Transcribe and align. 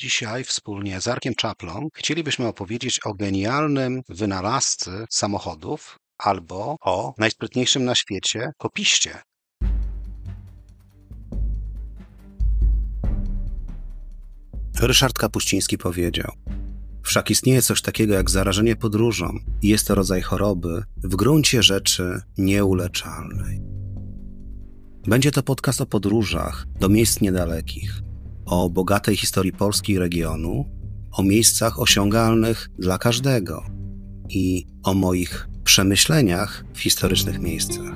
Dzisiaj 0.00 0.44
wspólnie 0.44 1.00
z 1.00 1.08
Arkiem 1.08 1.34
Czaplą 1.34 1.88
chcielibyśmy 1.94 2.46
opowiedzieć 2.46 3.00
o 3.04 3.14
genialnym 3.14 4.02
wynalazcy 4.08 4.90
samochodów 5.10 5.98
albo 6.18 6.76
o 6.80 7.14
najsprytniejszym 7.18 7.84
na 7.84 7.94
świecie 7.94 8.50
kopiście. 8.58 9.22
Ryszard 14.80 15.18
Kapuściński 15.18 15.78
powiedział: 15.78 16.32
Wszak 17.02 17.30
istnieje 17.30 17.62
coś 17.62 17.82
takiego 17.82 18.14
jak 18.14 18.30
zarażenie 18.30 18.76
podróżą 18.76 19.38
i 19.62 19.68
jest 19.68 19.86
to 19.86 19.94
rodzaj 19.94 20.22
choroby 20.22 20.82
w 20.96 21.16
gruncie 21.16 21.62
rzeczy 21.62 22.20
nieuleczalnej. 22.38 23.60
Będzie 25.06 25.30
to 25.30 25.42
podcast 25.42 25.80
o 25.80 25.86
podróżach 25.86 26.66
do 26.80 26.88
miejsc 26.88 27.20
niedalekich, 27.20 28.05
o 28.46 28.70
bogatej 28.70 29.16
historii 29.16 29.52
Polski 29.52 29.92
i 29.92 29.98
regionu, 29.98 30.64
o 31.12 31.22
miejscach 31.22 31.80
osiągalnych 31.80 32.70
dla 32.78 32.98
każdego 32.98 33.62
i 34.28 34.66
o 34.82 34.94
moich 34.94 35.48
przemyśleniach 35.64 36.64
w 36.74 36.78
historycznych 36.80 37.38
miejscach. 37.38 37.94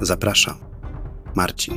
Zapraszam, 0.00 0.58
Marcin. 1.34 1.74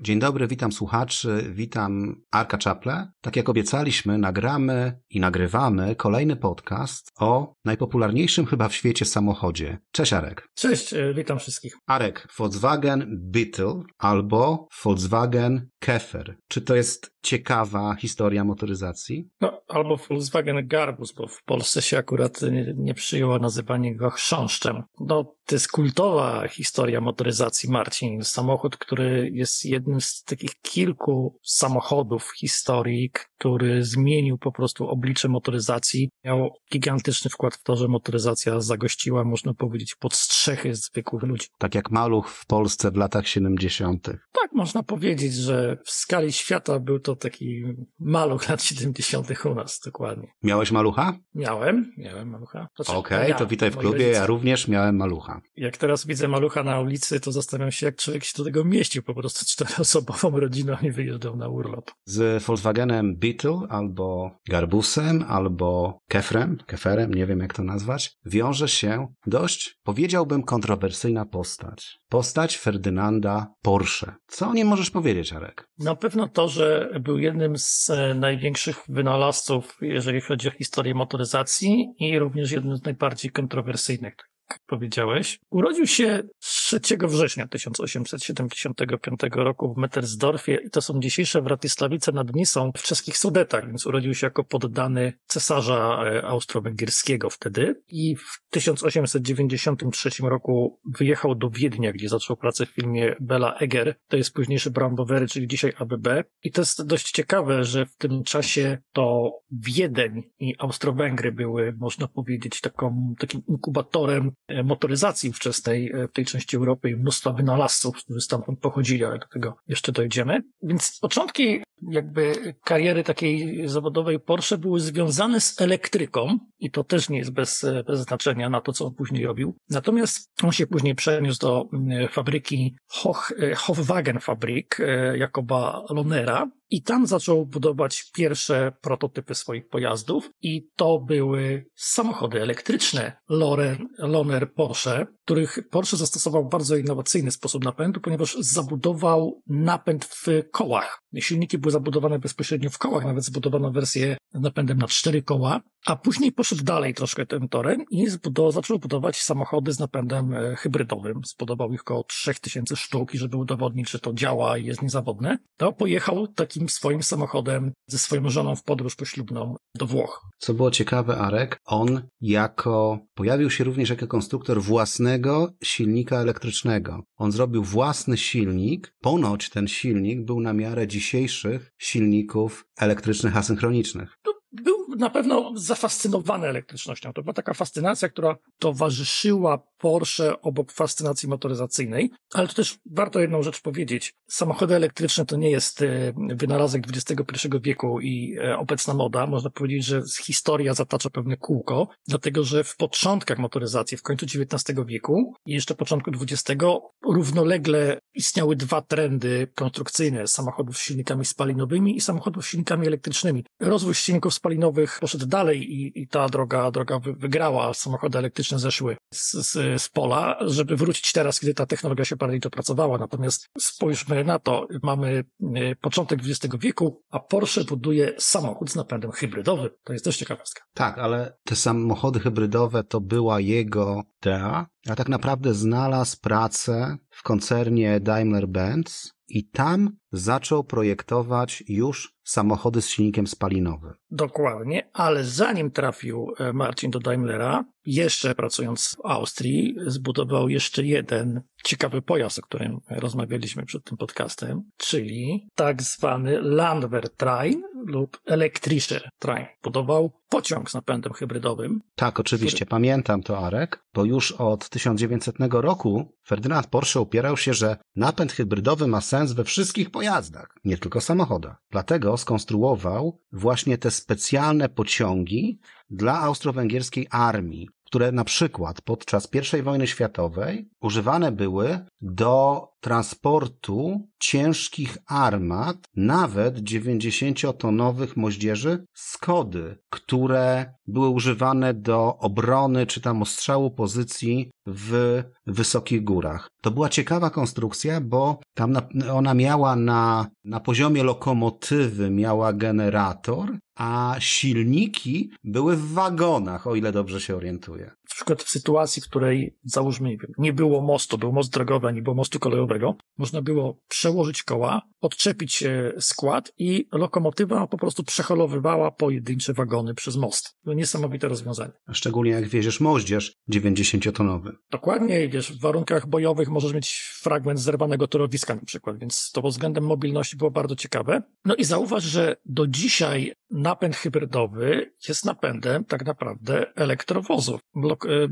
Dzień 0.00 0.18
dobry, 0.18 0.46
witam 0.48 0.72
słuchaczy, 0.72 1.50
witam 1.54 2.22
Arka 2.30 2.58
Czaple. 2.58 3.12
Tak 3.20 3.36
jak 3.36 3.48
obiecaliśmy, 3.48 4.18
nagramy 4.18 5.00
i 5.10 5.20
nagrywamy 5.20 5.96
kolejny 5.96 6.36
podcast 6.36 7.12
o 7.16 7.54
najpopularniejszym 7.64 8.46
chyba 8.46 8.68
w 8.68 8.74
świecie 8.74 9.04
samochodzie. 9.04 9.78
Cześć 9.92 10.12
Arek. 10.12 10.48
Cześć, 10.54 10.94
e, 10.94 11.14
witam 11.14 11.38
wszystkich. 11.38 11.76
Arek, 11.86 12.28
Volkswagen 12.38 13.06
Beetle 13.20 13.82
albo 13.98 14.68
Volkswagen 14.84 15.68
Käfer. 15.78 16.36
Czy 16.48 16.60
to 16.60 16.74
jest 16.74 17.10
ciekawa 17.22 17.94
historia 17.94 18.44
motoryzacji? 18.44 19.28
No, 19.40 19.60
albo 19.68 19.96
Volkswagen 19.96 20.66
Garbus, 20.66 21.12
bo 21.12 21.26
w 21.26 21.42
Polsce 21.42 21.82
się 21.82 21.98
akurat 21.98 22.42
nie, 22.42 22.74
nie 22.76 22.94
przyjęło 22.94 23.38
nazywanie 23.38 23.96
go 23.96 24.10
chrząszczem. 24.10 24.82
No, 25.00 25.34
to 25.46 25.54
jest 25.54 25.68
kultowa 25.68 26.48
historia 26.48 27.00
motoryzacji, 27.00 27.70
Marcin. 27.70 28.24
Samochód, 28.24 28.76
który 28.76 29.30
jest 29.32 29.64
jednym 29.64 30.00
z 30.00 30.22
takich 30.22 30.50
kilku 30.62 31.38
samochodów 31.42 32.24
w 32.24 32.38
historii, 32.38 33.10
który 33.38 33.84
zmienił 33.84 34.38
po 34.38 34.52
prostu 34.52 34.88
oblicze 34.88 35.28
motoryzacji. 35.28 36.10
Miał 36.24 36.50
gigantyczny 36.72 37.30
wkład 37.30 37.54
w 37.54 37.62
to, 37.62 37.76
że 37.76 37.88
motoryzacja 37.88 38.60
zagościła, 38.60 39.24
można 39.24 39.54
powiedzieć, 39.54 39.94
pod 39.94 40.14
strzechy 40.14 40.74
zwykłych 40.74 41.22
ludzi. 41.22 41.46
Tak 41.58 41.74
jak 41.74 41.90
maluch 41.90 42.28
w 42.28 42.46
Polsce 42.46 42.90
w 42.90 42.96
latach 42.96 43.28
70. 43.28 44.04
Tak, 44.32 44.52
można 44.52 44.82
powiedzieć, 44.82 45.34
że 45.34 45.78
w 45.84 45.90
skali 45.90 46.32
świata 46.32 46.80
był 46.80 47.00
to 47.00 47.16
taki 47.18 47.64
maluch 47.98 48.48
lat 48.48 48.62
70. 48.62 49.44
u 49.44 49.54
nas, 49.54 49.80
dokładnie. 49.84 50.28
Miałeś 50.42 50.70
malucha? 50.70 51.18
Miałem, 51.34 51.92
miałem 51.96 52.30
malucha. 52.30 52.68
Okej, 52.78 52.96
okay, 52.96 53.34
to 53.34 53.46
witaj 53.46 53.70
w 53.70 53.76
klubie, 53.76 54.08
ja 54.08 54.26
również 54.26 54.68
miałem 54.68 54.96
malucha. 54.96 55.40
Jak 55.56 55.76
teraz 55.76 56.06
widzę 56.06 56.28
malucha 56.28 56.62
na 56.62 56.80
ulicy, 56.80 57.20
to 57.20 57.32
zastanawiam 57.32 57.72
się, 57.72 57.86
jak 57.86 57.96
człowiek 57.96 58.24
się 58.24 58.32
do 58.38 58.44
tego 58.44 58.64
mieścił, 58.64 59.02
po 59.02 59.14
prostu 59.14 59.44
czteroosobową 59.52 60.40
rodziną 60.40 60.76
i 60.82 60.90
wyjeżdżał 60.90 61.36
na 61.36 61.48
urlop. 61.48 61.90
Z 62.04 62.42
Volkswagenem 62.44 63.16
Beetle 63.16 63.60
albo 63.68 64.30
Garbusem, 64.48 65.24
albo 65.28 65.98
Kefrem, 66.08 66.58
Keferem, 66.66 67.14
nie 67.14 67.26
wiem 67.26 67.40
jak 67.40 67.54
to 67.54 67.62
nazwać, 67.62 68.16
wiąże 68.26 68.68
się 68.68 69.06
dość, 69.26 69.78
powiedziałbym, 69.82 70.42
kontrowersyjna 70.42 71.24
postać. 71.24 71.98
Postać 72.08 72.58
Ferdynanda 72.58 73.46
Porsche. 73.62 74.14
Co 74.26 74.48
o 74.48 74.54
nim 74.54 74.68
możesz 74.68 74.90
powiedzieć, 74.90 75.32
Arek? 75.32 75.68
Na 75.78 75.94
pewno 75.94 76.28
to, 76.28 76.48
że 76.48 76.90
był 77.00 77.18
jednym 77.18 77.58
z 77.58 77.90
e, 77.90 78.14
największych 78.14 78.76
wynalazców, 78.88 79.78
jeżeli 79.80 80.20
chodzi 80.20 80.48
o 80.48 80.50
historię 80.50 80.94
motoryzacji 80.94 81.94
i 81.98 82.18
również 82.18 82.50
jednym 82.50 82.76
z 82.76 82.84
najbardziej 82.84 83.30
kontrowersyjnych 83.30 84.14
jak 84.50 84.60
powiedziałeś. 84.66 85.38
Urodził 85.50 85.86
się 85.86 86.22
3 86.70 86.80
września 87.02 87.48
1875 87.48 89.20
roku 89.32 89.74
w 89.74 89.76
Mettersdorfie 89.76 90.58
i 90.66 90.70
to 90.70 90.82
są 90.82 91.00
dzisiejsze 91.00 91.42
Wratysławice 91.42 92.12
nad 92.12 92.34
Nisą 92.34 92.72
w 92.76 92.82
czeskich 92.82 93.18
Sudetach, 93.18 93.66
więc 93.66 93.86
urodził 93.86 94.14
się 94.14 94.26
jako 94.26 94.44
poddany 94.44 95.12
cesarza 95.26 96.04
e, 96.04 96.22
austro-węgierskiego 96.22 97.30
wtedy 97.30 97.82
i 97.88 98.16
w 98.16 98.42
1893 98.50 100.10
roku 100.22 100.80
wyjechał 100.98 101.34
do 101.34 101.50
Wiednia, 101.50 101.92
gdzie 101.92 102.08
zaczął 102.08 102.36
pracę 102.36 102.66
w 102.66 102.70
filmie 102.70 103.16
Bela 103.20 103.54
Eger, 103.54 103.94
to 104.08 104.16
jest 104.16 104.32
późniejszy 104.32 104.70
Brambowery, 104.70 105.28
czyli 105.28 105.48
dzisiaj 105.48 105.72
ABB 105.78 106.08
i 106.42 106.50
to 106.50 106.60
jest 106.60 106.86
dość 106.86 107.10
ciekawe, 107.10 107.64
że 107.64 107.86
w 107.86 107.96
tym 107.96 108.24
czasie 108.24 108.78
to 108.92 109.32
Wiedeń 109.52 110.22
i 110.38 110.54
Austro-Węgry 110.58 111.32
były, 111.32 111.74
można 111.78 112.08
powiedzieć, 112.08 112.60
taką, 112.60 113.14
takim 113.18 113.42
inkubatorem 113.48 114.32
E, 114.48 114.62
motoryzacji 114.62 115.32
wczesnej 115.32 115.92
e, 115.92 116.08
w 116.08 116.12
tej 116.12 116.24
części 116.24 116.57
Europy 116.58 116.90
i 116.90 116.96
mnóstwa 116.96 117.32
wynalazców, 117.32 117.96
którzy 117.96 118.20
stamtąd 118.20 118.60
pochodzili, 118.60 119.04
ale 119.04 119.18
do 119.18 119.26
tego 119.26 119.56
jeszcze 119.68 119.92
dojdziemy. 119.92 120.42
Więc 120.62 120.98
początki 121.00 121.62
jakby 121.90 122.54
kariery 122.64 123.04
takiej 123.04 123.62
zawodowej 123.68 124.20
Porsche 124.20 124.58
były 124.58 124.80
związane 124.80 125.40
z 125.40 125.60
elektryką 125.60 126.38
i 126.58 126.70
to 126.70 126.84
też 126.84 127.08
nie 127.08 127.18
jest 127.18 127.32
bez, 127.32 127.64
e, 127.64 127.84
bez 127.84 128.00
znaczenia 128.00 128.50
na 128.50 128.60
to, 128.60 128.72
co 128.72 128.86
on 128.86 128.94
później 128.94 129.26
robił. 129.26 129.54
Natomiast 129.70 130.30
on 130.42 130.52
się 130.52 130.66
później 130.66 130.94
przeniósł 130.94 131.40
do 131.40 131.68
fabryki 132.10 132.76
Hoch, 132.88 133.32
Hofwagen 133.56 134.20
Fabrik 134.20 134.78
Jakoba 135.14 135.84
Lonera 135.90 136.50
i 136.70 136.82
tam 136.82 137.06
zaczął 137.06 137.46
budować 137.46 138.10
pierwsze 138.14 138.72
prototypy 138.80 139.34
swoich 139.34 139.68
pojazdów 139.68 140.30
i 140.42 140.68
to 140.76 140.98
były 140.98 141.66
samochody 141.74 142.42
elektryczne 142.42 143.12
Loren, 143.28 143.88
Loner 143.98 144.52
Porsche, 144.52 145.06
których 145.24 145.58
Porsche 145.70 145.96
zastosował 145.96 146.48
bardzo 146.48 146.76
innowacyjny 146.76 147.30
sposób 147.30 147.64
napędu, 147.64 148.00
ponieważ 148.00 148.36
zabudował 148.40 149.42
napęd 149.46 150.04
w 150.04 150.26
kołach. 150.50 151.02
Silniki 151.18 151.58
były 151.58 151.72
zabudowane 151.72 152.18
bezpośrednio 152.18 152.70
w 152.70 152.78
kołach, 152.78 153.04
nawet 153.04 153.24
zbudowano 153.24 153.70
wersję 153.70 154.16
z 154.34 154.40
napędem 154.40 154.78
na 154.78 154.88
cztery 154.88 155.22
koła, 155.22 155.60
a 155.86 155.96
później 155.96 156.32
poszedł 156.32 156.64
dalej 156.64 156.94
troszkę 156.94 157.26
tym 157.26 157.48
torem 157.48 157.84
i 157.90 158.06
zbudował, 158.06 158.52
zaczął 158.52 158.78
budować 158.78 159.22
samochody 159.22 159.72
z 159.72 159.78
napędem 159.78 160.34
e, 160.34 160.56
hybrydowym. 160.56 161.20
Zbudował 161.26 161.72
ich 161.72 161.80
około 161.80 162.04
3000 162.04 162.76
sztuk 162.76 163.14
i 163.14 163.18
żeby 163.18 163.36
udowodnić, 163.36 163.90
że 163.90 163.98
to 163.98 164.12
działa 164.12 164.58
i 164.58 164.64
jest 164.64 164.82
niezawodne, 164.82 165.38
to 165.56 165.72
pojechał 165.72 166.26
takim 166.26 166.68
swoim 166.68 167.02
samochodem 167.02 167.72
ze 167.86 167.98
swoją 167.98 168.30
żoną 168.30 168.56
w 168.56 168.64
podróż 168.64 168.96
poślubną 168.96 169.56
do 169.74 169.86
Włoch. 169.86 170.22
Co 170.38 170.54
było 170.54 170.70
ciekawe, 170.70 171.18
Arek, 171.18 171.60
on 171.64 172.02
jako, 172.20 172.98
pojawił 173.14 173.50
się 173.50 173.64
również 173.64 173.90
jako 173.90 174.06
konstruktor 174.06 174.62
własnego 174.62 175.52
silnika 175.64 176.16
elektrycznego. 176.16 177.02
On 177.16 177.32
zrobił 177.32 177.64
własny 177.64 178.16
silnik. 178.16 178.94
Ponoć 179.00 179.50
ten 179.50 179.68
silnik 179.68 180.24
był 180.24 180.40
na 180.40 180.52
miarę 180.52 180.86
dzisiejszych 180.98 181.72
silników 181.78 182.66
elektrycznych 182.78 183.36
asynchronicznych. 183.36 184.18
Był 184.52 184.88
na 184.96 185.10
pewno 185.10 185.52
zafascynowany 185.54 186.46
elektrycznością. 186.46 187.12
To 187.12 187.22
była 187.22 187.34
taka 187.34 187.54
fascynacja, 187.54 188.08
która 188.08 188.36
towarzyszyła 188.58 189.62
Porsche 189.78 190.40
obok 190.42 190.72
fascynacji 190.72 191.28
motoryzacyjnej, 191.28 192.10
ale 192.34 192.48
to 192.48 192.54
też 192.54 192.78
warto 192.90 193.20
jedną 193.20 193.42
rzecz 193.42 193.60
powiedzieć. 193.60 194.14
Samochody 194.28 194.74
elektryczne 194.74 195.26
to 195.26 195.36
nie 195.36 195.50
jest 195.50 195.82
e, 195.82 196.12
wynalazek 196.28 196.84
XXI 196.88 197.48
wieku 197.62 198.00
i 198.00 198.36
e, 198.38 198.58
obecna 198.58 198.94
moda. 198.94 199.26
Można 199.26 199.50
powiedzieć, 199.50 199.84
że 199.84 200.02
historia 200.22 200.74
zatacza 200.74 201.10
pewne 201.10 201.36
kółko, 201.36 201.88
dlatego 202.08 202.44
że 202.44 202.64
w 202.64 202.76
początkach 202.76 203.38
motoryzacji, 203.38 203.96
w 203.96 204.02
końcu 204.02 204.26
XIX 204.26 204.78
wieku 204.86 205.34
i 205.46 205.52
jeszcze 205.52 205.74
początku 205.74 206.10
XX 206.10 206.62
równolegle 207.04 207.98
istniały 208.14 208.56
dwa 208.56 208.82
trendy 208.82 209.48
konstrukcyjne 209.54 210.26
samochodów 210.26 210.78
z 210.78 210.80
silnikami 210.80 211.24
spalinowymi 211.24 211.96
i 211.96 212.00
samochodów 212.00 212.44
z 212.44 212.48
silnikami 212.48 212.86
elektrycznymi. 212.86 213.44
Rozwój 213.60 213.94
silników 213.94 214.34
spalinowych 214.38 214.98
poszedł 215.00 215.26
dalej 215.26 215.72
i, 215.72 216.02
i 216.02 216.08
ta 216.08 216.28
droga, 216.28 216.70
droga 216.70 216.98
wygrała. 216.98 217.74
Samochody 217.74 218.18
elektryczne 218.18 218.58
zeszły 218.58 218.96
z, 219.14 219.32
z, 219.32 219.82
z 219.82 219.88
pola, 219.88 220.38
żeby 220.40 220.76
wrócić 220.76 221.12
teraz, 221.12 221.40
kiedy 221.40 221.54
ta 221.54 221.66
technologia 221.66 222.04
się 222.04 222.16
bardziej 222.16 222.40
dopracowała. 222.40 222.98
Natomiast 222.98 223.48
spójrzmy 223.58 224.24
na 224.24 224.38
to. 224.38 224.66
Mamy 224.82 225.24
e, 225.54 225.74
początek 225.76 226.20
XX 226.20 226.56
wieku, 226.60 227.02
a 227.10 227.20
Porsche 227.20 227.64
buduje 227.64 228.12
samochód 228.18 228.70
z 228.70 228.76
napędem 228.76 229.10
hybrydowym. 229.10 229.70
To 229.84 229.92
jest 229.92 230.04
też 230.04 230.16
ciekawostka. 230.16 230.64
Tak, 230.74 230.98
ale 230.98 231.38
te 231.44 231.56
samochody 231.56 232.20
hybrydowe 232.20 232.84
to 232.84 233.00
była 233.00 233.40
jego 233.40 234.02
idea, 234.22 234.66
a 234.88 234.96
tak 234.96 235.08
naprawdę 235.08 235.54
znalazł 235.54 236.16
pracę 236.20 236.96
w 237.10 237.22
koncernie 237.22 238.00
Daimler-Benz 238.00 239.10
i 239.28 239.48
tam 239.48 239.96
zaczął 240.12 240.64
projektować 240.64 241.64
już 241.68 242.18
samochody 242.24 242.82
z 242.82 242.88
silnikiem 242.88 243.26
spalinowym. 243.26 243.92
Dokładnie, 244.10 244.90
ale 244.92 245.24
zanim 245.24 245.70
trafił 245.70 246.32
e, 246.38 246.52
Marcin 246.52 246.90
do 246.90 247.00
Daimlera, 247.00 247.64
jeszcze 247.86 248.34
pracując 248.34 248.88
w 248.88 249.06
Austrii, 249.06 249.76
zbudował 249.86 250.48
jeszcze 250.48 250.84
jeden 250.84 251.42
ciekawy 251.64 252.02
pojazd, 252.02 252.38
o 252.38 252.42
którym 252.42 252.80
rozmawialiśmy 252.90 253.66
przed 253.66 253.84
tym 253.84 253.96
podcastem, 253.96 254.62
czyli 254.76 255.48
tak 255.54 255.82
zwany 255.82 256.42
Landwehr-Train 256.42 257.54
lub 257.86 258.20
Elektrischer 258.26 259.08
Train. 259.18 259.46
Budował 259.62 260.12
pociąg 260.28 260.70
z 260.70 260.74
napędem 260.74 261.12
hybrydowym. 261.12 261.80
Tak, 261.94 262.20
oczywiście, 262.20 262.56
który... 262.56 262.70
pamiętam 262.70 263.22
to, 263.22 263.38
Arek, 263.38 263.84
bo 263.94 264.04
już 264.04 264.32
od 264.32 264.68
1900 264.68 265.36
roku 265.50 266.12
Ferdynand 266.26 266.66
Porsche 266.66 267.00
upierał 267.00 267.36
się, 267.36 267.54
że 267.54 267.76
napęd 267.96 268.32
hybrydowy 268.32 268.86
ma 268.86 269.00
sens 269.00 269.32
we 269.32 269.44
wszystkich 269.44 269.90
pojazdach, 269.98 270.54
nie 270.64 270.78
tylko 270.78 271.00
samochodach. 271.00 271.56
Dlatego 271.70 272.16
skonstruował 272.16 273.20
właśnie 273.32 273.78
te 273.78 273.90
specjalne 273.90 274.68
pociągi 274.68 275.60
dla 275.90 276.20
austro-węgierskiej 276.20 277.06
armii, 277.10 277.68
które 277.84 278.12
na 278.12 278.24
przykład 278.24 278.80
podczas 278.80 279.28
I 279.58 279.62
wojny 279.62 279.86
światowej 279.86 280.68
używane 280.80 281.32
były 281.32 281.78
do 282.00 282.68
transportu 282.80 284.08
ciężkich 284.20 284.98
armat, 285.06 285.76
nawet 285.96 286.58
90-tonowych 286.58 288.16
moździerzy 288.16 288.84
Skody, 288.94 289.78
które 289.90 290.74
były 290.86 291.08
używane 291.08 291.74
do 291.74 292.18
obrony 292.18 292.86
czy 292.86 293.00
tam 293.00 293.22
ostrzału 293.22 293.70
pozycji 293.70 294.50
w 294.66 295.22
wysokich 295.46 296.04
górach. 296.04 296.48
To 296.62 296.70
była 296.70 296.88
ciekawa 296.88 297.30
konstrukcja, 297.30 298.00
bo 298.00 298.40
tam 298.54 298.72
na, 298.72 298.82
ona 299.12 299.34
miała 299.34 299.76
na, 299.76 300.26
na 300.44 300.60
poziomie 300.60 301.02
lokomotywy 301.02 302.10
miała 302.10 302.52
generator, 302.52 303.58
a 303.76 304.16
silniki 304.18 305.30
były 305.44 305.76
w 305.76 305.92
wagonach, 305.92 306.66
o 306.66 306.74
ile 306.74 306.92
dobrze 306.92 307.20
się 307.20 307.36
orientuję. 307.36 307.90
Na 308.08 308.14
przykład 308.14 308.42
w 308.42 308.50
sytuacji, 308.50 309.02
w 309.02 309.08
której 309.08 309.58
załóżmy 309.64 310.16
nie 310.38 310.52
było 310.52 310.80
mostu, 310.80 311.18
był 311.18 311.32
most 311.32 311.52
drogowy, 311.52 311.92
nie 311.92 312.02
było 312.02 312.16
mostu 312.16 312.38
kolejowego, 312.38 312.96
można 313.18 313.42
było 313.42 313.78
przełożyć 313.88 314.42
koła, 314.42 314.82
odczepić 315.00 315.64
skład 316.00 316.52
i 316.58 316.88
lokomotywa 316.92 317.66
po 317.66 317.78
prostu 317.78 318.04
przeholowywała 318.04 318.90
pojedyncze 318.90 319.52
wagony 319.52 319.94
przez 319.94 320.16
most. 320.16 320.56
To 320.64 320.74
niesamowite 320.74 321.28
rozwiązanie. 321.28 321.72
Szczególnie 321.92 322.30
jak 322.30 322.48
wieziesz 322.48 322.80
moździerz 322.80 323.36
90-tonowy. 323.50 324.52
Dokładnie, 324.70 325.28
wiesz, 325.28 325.52
w 325.52 325.60
warunkach 325.60 326.06
bojowych 326.06 326.48
możesz 326.48 326.72
mieć 326.72 327.10
fragment 327.22 327.60
zerwanego 327.60 328.08
torowiska 328.08 328.54
na 328.54 328.64
przykład, 328.64 328.98
więc 328.98 329.30
to 329.32 329.42
pod 329.42 329.52
względem 329.52 329.84
mobilności 329.84 330.36
było 330.36 330.50
bardzo 330.50 330.76
ciekawe. 330.76 331.22
No 331.44 331.54
i 331.54 331.64
zauważ, 331.64 332.04
że 332.04 332.36
do 332.44 332.66
dzisiaj 332.66 333.32
napęd 333.50 333.96
hybrydowy 333.96 334.92
jest 335.08 335.24
napędem 335.24 335.84
tak 335.84 336.06
naprawdę 336.06 336.74
elektrowozów, 336.74 337.60
e, 337.60 337.80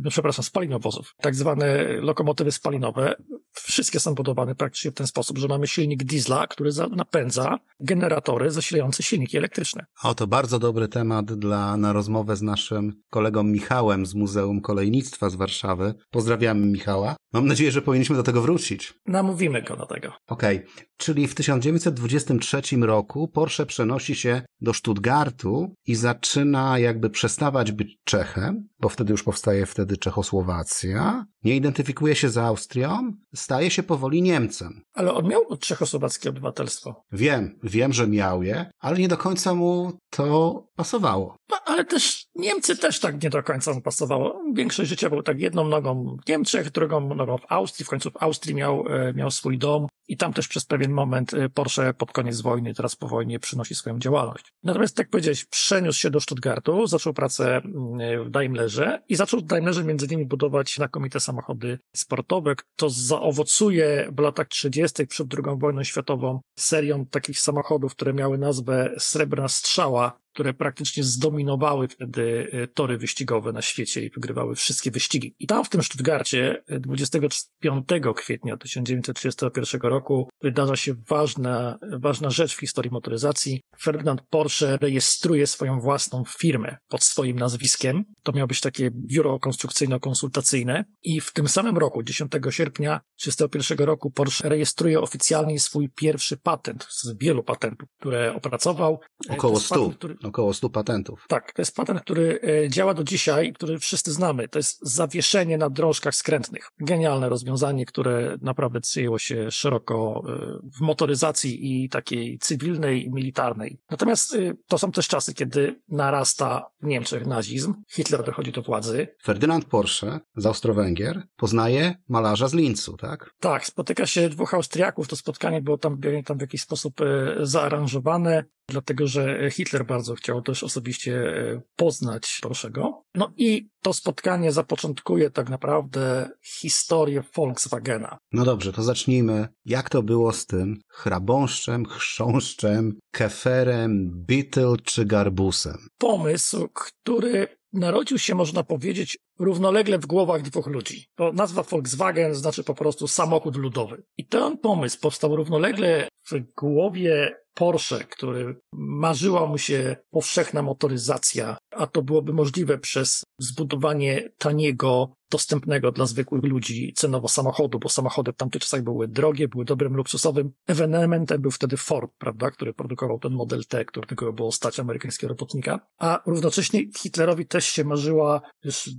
przepraszam, 0.08 0.44
spalinowozów. 0.44 1.14
Tak 1.20 1.34
zwane 1.34 1.86
lokomotywy 2.00 2.52
spalinowe, 2.52 3.14
wszystkie 3.52 4.00
są 4.00 4.14
budowane 4.14 4.54
praktycznie 4.54 4.90
w 4.90 4.94
ten 4.94 5.06
sposób, 5.06 5.38
że 5.38 5.48
mamy 5.48 5.66
silnik 5.66 6.04
diesla, 6.04 6.46
który 6.46 6.70
napędza 6.96 7.58
generatory 7.80 8.50
zasilające 8.50 9.02
silniki 9.02 9.36
elektryczne. 9.36 9.86
O, 10.02 10.14
to 10.14 10.26
bardzo 10.26 10.58
dobry 10.58 10.88
temat 10.88 11.32
dla, 11.32 11.76
na 11.76 11.92
rozmowę 11.92 12.36
z 12.36 12.42
naszym 12.42 13.02
kolegą 13.10 13.42
Michałem 13.42 14.06
z 14.06 14.14
Muzeum 14.14 14.60
Kolejnictwa 14.60 15.30
z 15.30 15.34
Warszawy. 15.34 15.94
Pozdrawiamy 16.10 16.66
Michała. 16.66 17.16
Mam 17.32 17.46
nadzieję, 17.46 17.70
że 17.70 17.82
powinniśmy 17.82 18.16
do 18.16 18.22
tego 18.22 18.42
wrócić. 18.42 18.94
Namówimy 19.06 19.62
go 19.62 19.76
do 19.76 19.86
tego. 19.86 20.12
Okej, 20.26 20.56
okay. 20.56 20.86
czyli 20.96 21.28
w 21.28 21.34
1923 21.34 22.76
roku 22.80 23.28
Porsche 23.28 23.66
przenosi 23.66 24.14
się 24.14 24.42
do 24.60 24.74
Stuttgartu 24.74 25.74
i 25.86 25.94
zaczyna 25.94 26.78
jakby 26.78 27.10
przestawać 27.10 27.72
być 27.72 27.98
Czechem, 28.04 28.68
bo 28.80 28.88
wtedy 28.88 29.12
już 29.12 29.22
powstaje 29.22 29.66
wtedy 29.66 29.96
Czechosłowacja. 29.96 31.26
Nie 31.44 31.56
identyfikuje 31.56 32.14
się 32.14 32.28
z 32.28 32.38
Austrią, 32.38 33.12
staje 33.34 33.70
się 33.70 33.82
powoli 33.82 34.22
Niemcem. 34.22 34.80
Ale 34.94 35.14
on 35.14 35.28
miał 35.28 35.56
czechosłowackie 35.60 36.30
obywatelstwo. 36.30 37.04
Wiem, 37.12 37.58
wiem, 37.62 37.92
że 37.92 38.06
miał 38.06 38.42
je, 38.42 38.70
ale 38.78 38.98
nie 38.98 39.08
do 39.08 39.16
końca 39.16 39.54
mu 39.54 39.92
to 40.10 40.66
pasowało. 40.76 41.36
No, 41.50 41.56
ale 41.64 41.84
też 41.84 42.26
Niemcy 42.34 42.76
też 42.76 43.00
tak 43.00 43.22
nie 43.22 43.30
do 43.30 43.42
końca 43.42 43.72
mu 43.72 43.80
pasowało. 43.80 44.42
Większość 44.54 44.90
życia 44.90 45.10
był 45.10 45.22
tak 45.22 45.40
jedną 45.40 45.68
nogą 45.68 46.16
w 46.24 46.28
Niemczech, 46.28 46.70
drugą 46.70 47.14
nogą 47.14 47.38
w 47.38 47.52
Austrii. 47.52 47.86
W 47.86 47.88
końcu 47.88 48.10
w 48.10 48.22
Austrii 48.22 48.54
miał, 48.54 48.84
e, 48.88 49.12
miał 49.12 49.30
swój 49.30 49.58
dom 49.58 49.86
i 50.08 50.16
tam 50.16 50.32
też 50.32 50.48
przez 50.48 50.64
pewien 50.64 50.92
moment 50.92 51.34
e, 51.34 51.48
Porsche 51.48 51.94
pod 51.94 52.12
koniec 52.12 52.40
wojny, 52.40 52.74
teraz 52.74 52.96
po 52.96 53.08
wojnie 53.08 53.38
przynosi 53.38 53.74
swoją 53.74 53.98
działalność. 53.98 54.52
Natomiast, 54.62 54.96
tak 54.96 55.10
powiedziałeś, 55.10 55.44
przeniósł 55.44 56.00
się 56.00 56.10
do 56.10 56.20
Stuttgartu, 56.20 56.86
zaczął 56.86 57.12
pracę 57.12 57.56
mm, 57.56 58.24
w 58.24 58.30
Daimlerze 58.66 59.02
i 59.08 59.16
zaczął 59.16 59.40
w 59.40 59.42
Daimlerze 59.42 59.84
między 59.84 60.06
innymi 60.06 60.26
budować 60.26 60.74
znakomite 60.74 61.20
samochody 61.20 61.78
sportowe. 61.96 62.54
To 62.76 62.90
zaowocuje 62.90 64.08
w 64.12 64.20
latach 64.20 64.48
30. 64.48 65.06
przed 65.06 65.34
II 65.34 65.58
wojną 65.58 65.84
światową 65.84 66.40
serią 66.58 67.06
takich 67.06 67.40
samochodów, 67.40 67.92
które 67.92 68.12
miały 68.12 68.38
nazwę 68.38 68.94
Srebrna 68.98 69.48
Strzała, 69.48 70.18
które 70.36 70.54
praktycznie 70.54 71.04
zdominowały 71.04 71.88
wtedy 71.88 72.50
e, 72.52 72.66
tory 72.66 72.98
wyścigowe 72.98 73.52
na 73.52 73.62
świecie 73.62 74.02
i 74.04 74.10
wygrywały 74.10 74.54
wszystkie 74.54 74.90
wyścigi. 74.90 75.34
I 75.38 75.46
tam 75.46 75.64
w 75.64 75.68
tym 75.68 75.82
Stuttgarcie 75.82 76.62
25 76.80 77.84
e, 77.92 78.14
kwietnia 78.14 78.56
1931 78.56 79.80
roku 79.80 80.28
wydarza 80.42 80.76
się 80.76 80.94
ważna, 81.08 81.78
ważna 81.98 82.30
rzecz 82.30 82.54
w 82.56 82.60
historii 82.60 82.90
motoryzacji. 82.90 83.62
Ferdynand 83.80 84.22
Porsche 84.30 84.76
rejestruje 84.76 85.46
swoją 85.46 85.80
własną 85.80 86.24
firmę 86.38 86.76
pod 86.88 87.04
swoim 87.04 87.38
nazwiskiem. 87.38 88.04
To 88.22 88.32
miało 88.32 88.46
być 88.46 88.60
takie 88.60 88.90
biuro 88.90 89.38
konstrukcyjno-konsultacyjne 89.38 90.84
i 91.02 91.20
w 91.20 91.32
tym 91.32 91.48
samym 91.48 91.78
roku, 91.78 92.02
10 92.02 92.32
sierpnia 92.50 93.00
1931 93.16 93.86
roku 93.86 94.10
Porsche 94.10 94.48
rejestruje 94.48 95.00
oficjalnie 95.00 95.60
swój 95.60 95.88
pierwszy 95.88 96.36
patent 96.36 96.86
z 96.90 97.18
wielu 97.18 97.42
patentów, 97.42 97.88
które 98.00 98.34
opracował. 98.34 99.00
E, 99.30 99.32
Około 99.32 99.60
100. 99.60 99.74
Patent, 99.74 99.96
który 99.98 100.16
około 100.26 100.54
100 100.54 100.70
patentów. 100.70 101.24
Tak, 101.28 101.52
to 101.52 101.62
jest 101.62 101.76
patent, 101.76 102.00
który 102.00 102.40
e, 102.64 102.70
działa 102.70 102.94
do 102.94 103.04
dzisiaj, 103.04 103.52
który 103.52 103.78
wszyscy 103.78 104.12
znamy. 104.12 104.48
To 104.48 104.58
jest 104.58 104.78
zawieszenie 104.82 105.58
na 105.58 105.70
drążkach 105.70 106.14
skrętnych. 106.14 106.70
Genialne 106.80 107.28
rozwiązanie, 107.28 107.86
które 107.86 108.36
naprawdę 108.42 108.80
przyjęło 108.80 109.18
się 109.18 109.50
szeroko 109.50 110.22
e, 110.28 110.58
w 110.78 110.80
motoryzacji 110.80 111.84
i 111.84 111.88
takiej 111.88 112.38
cywilnej 112.38 113.06
i 113.06 113.10
militarnej. 113.10 113.78
Natomiast 113.90 114.34
e, 114.34 114.54
to 114.68 114.78
są 114.78 114.92
też 114.92 115.08
czasy, 115.08 115.34
kiedy 115.34 115.80
narasta 115.88 116.66
w 116.82 116.86
Niemczech 116.86 117.26
nazizm, 117.26 117.74
Hitler 117.88 118.24
dochodzi 118.24 118.52
do 118.52 118.62
władzy. 118.62 119.08
Ferdynand 119.22 119.64
Porsche 119.64 120.20
z 120.36 120.46
Austro-Węgier 120.46 121.22
poznaje 121.36 121.94
malarza 122.08 122.48
z 122.48 122.54
Linzu, 122.54 122.96
tak? 122.96 123.30
Tak, 123.40 123.66
spotyka 123.66 124.06
się 124.06 124.28
dwóch 124.28 124.54
Austriaków, 124.54 125.08
to 125.08 125.16
spotkanie 125.16 125.62
było 125.62 125.78
tam, 125.78 126.00
tam 126.24 126.38
w 126.38 126.40
jakiś 126.40 126.62
sposób 126.62 127.00
zaaranżowane 127.40 128.44
dlatego 128.68 129.06
że 129.06 129.50
Hitler 129.50 129.86
bardzo 129.86 130.14
chciał 130.14 130.42
też 130.42 130.62
osobiście 130.62 131.14
e, 131.14 131.60
poznać 131.76 132.38
Porschego. 132.42 133.02
No 133.14 133.32
i 133.36 133.68
to 133.82 133.92
spotkanie 133.92 134.52
zapoczątkuje 134.52 135.30
tak 135.30 135.48
naprawdę 135.48 136.30
historię 136.42 137.22
Volkswagena. 137.36 138.18
No 138.32 138.44
dobrze, 138.44 138.72
to 138.72 138.82
zacznijmy. 138.82 139.48
Jak 139.64 139.90
to 139.90 140.02
było 140.02 140.32
z 140.32 140.46
tym 140.46 140.78
chrabąszczem, 140.88 141.86
chrząszczem, 141.86 142.98
keferem, 143.10 144.10
Beetle 144.26 144.76
czy 144.84 145.04
garbusem? 145.04 145.88
Pomysł, 145.98 146.68
który 146.74 147.48
narodził 147.72 148.18
się, 148.18 148.34
można 148.34 148.62
powiedzieć, 148.62 149.18
równolegle 149.38 149.98
w 149.98 150.06
głowach 150.06 150.42
dwóch 150.42 150.66
ludzi. 150.66 151.06
To 151.14 151.32
nazwa 151.32 151.62
Volkswagen 151.62 152.34
znaczy 152.34 152.64
po 152.64 152.74
prostu 152.74 153.08
samochód 153.08 153.56
ludowy. 153.56 154.02
I 154.16 154.26
ten 154.26 154.58
pomysł 154.58 155.00
powstał 155.00 155.36
równolegle 155.36 156.08
w 156.30 156.38
głowie 156.56 157.36
Porsche, 157.54 158.04
który 158.04 158.60
marzyła 158.72 159.46
mu 159.46 159.58
się 159.58 159.96
powszechna 160.10 160.62
motoryzacja, 160.62 161.58
a 161.70 161.86
to 161.86 162.02
byłoby 162.02 162.32
możliwe 162.32 162.78
przez 162.78 163.24
zbudowanie 163.38 164.28
taniego, 164.38 165.16
dostępnego 165.30 165.92
dla 165.92 166.06
zwykłych 166.06 166.44
ludzi 166.44 166.92
cenowo 166.96 167.28
samochodu, 167.28 167.78
bo 167.78 167.88
samochody 167.88 168.32
w 168.32 168.36
tamtych 168.36 168.62
czasach 168.62 168.82
były 168.82 169.08
drogie, 169.08 169.48
były 169.48 169.64
dobrym 169.64 169.96
luksusowym. 169.96 170.52
Ewenementem 170.66 171.42
był 171.42 171.50
wtedy 171.50 171.76
Ford, 171.76 172.10
prawda, 172.18 172.50
który 172.50 172.74
produkował 172.74 173.18
ten 173.18 173.32
Model 173.32 173.64
T, 173.64 173.84
który 173.84 174.06
tylko 174.06 174.32
było 174.32 174.52
stać 174.52 174.80
amerykańskiego 174.80 175.28
robotnika. 175.28 175.80
A 175.98 176.22
równocześnie 176.26 176.82
Hitlerowi 176.96 177.46
też 177.46 177.66
się 177.66 177.84
marzyła 177.84 178.40
już 178.64 178.90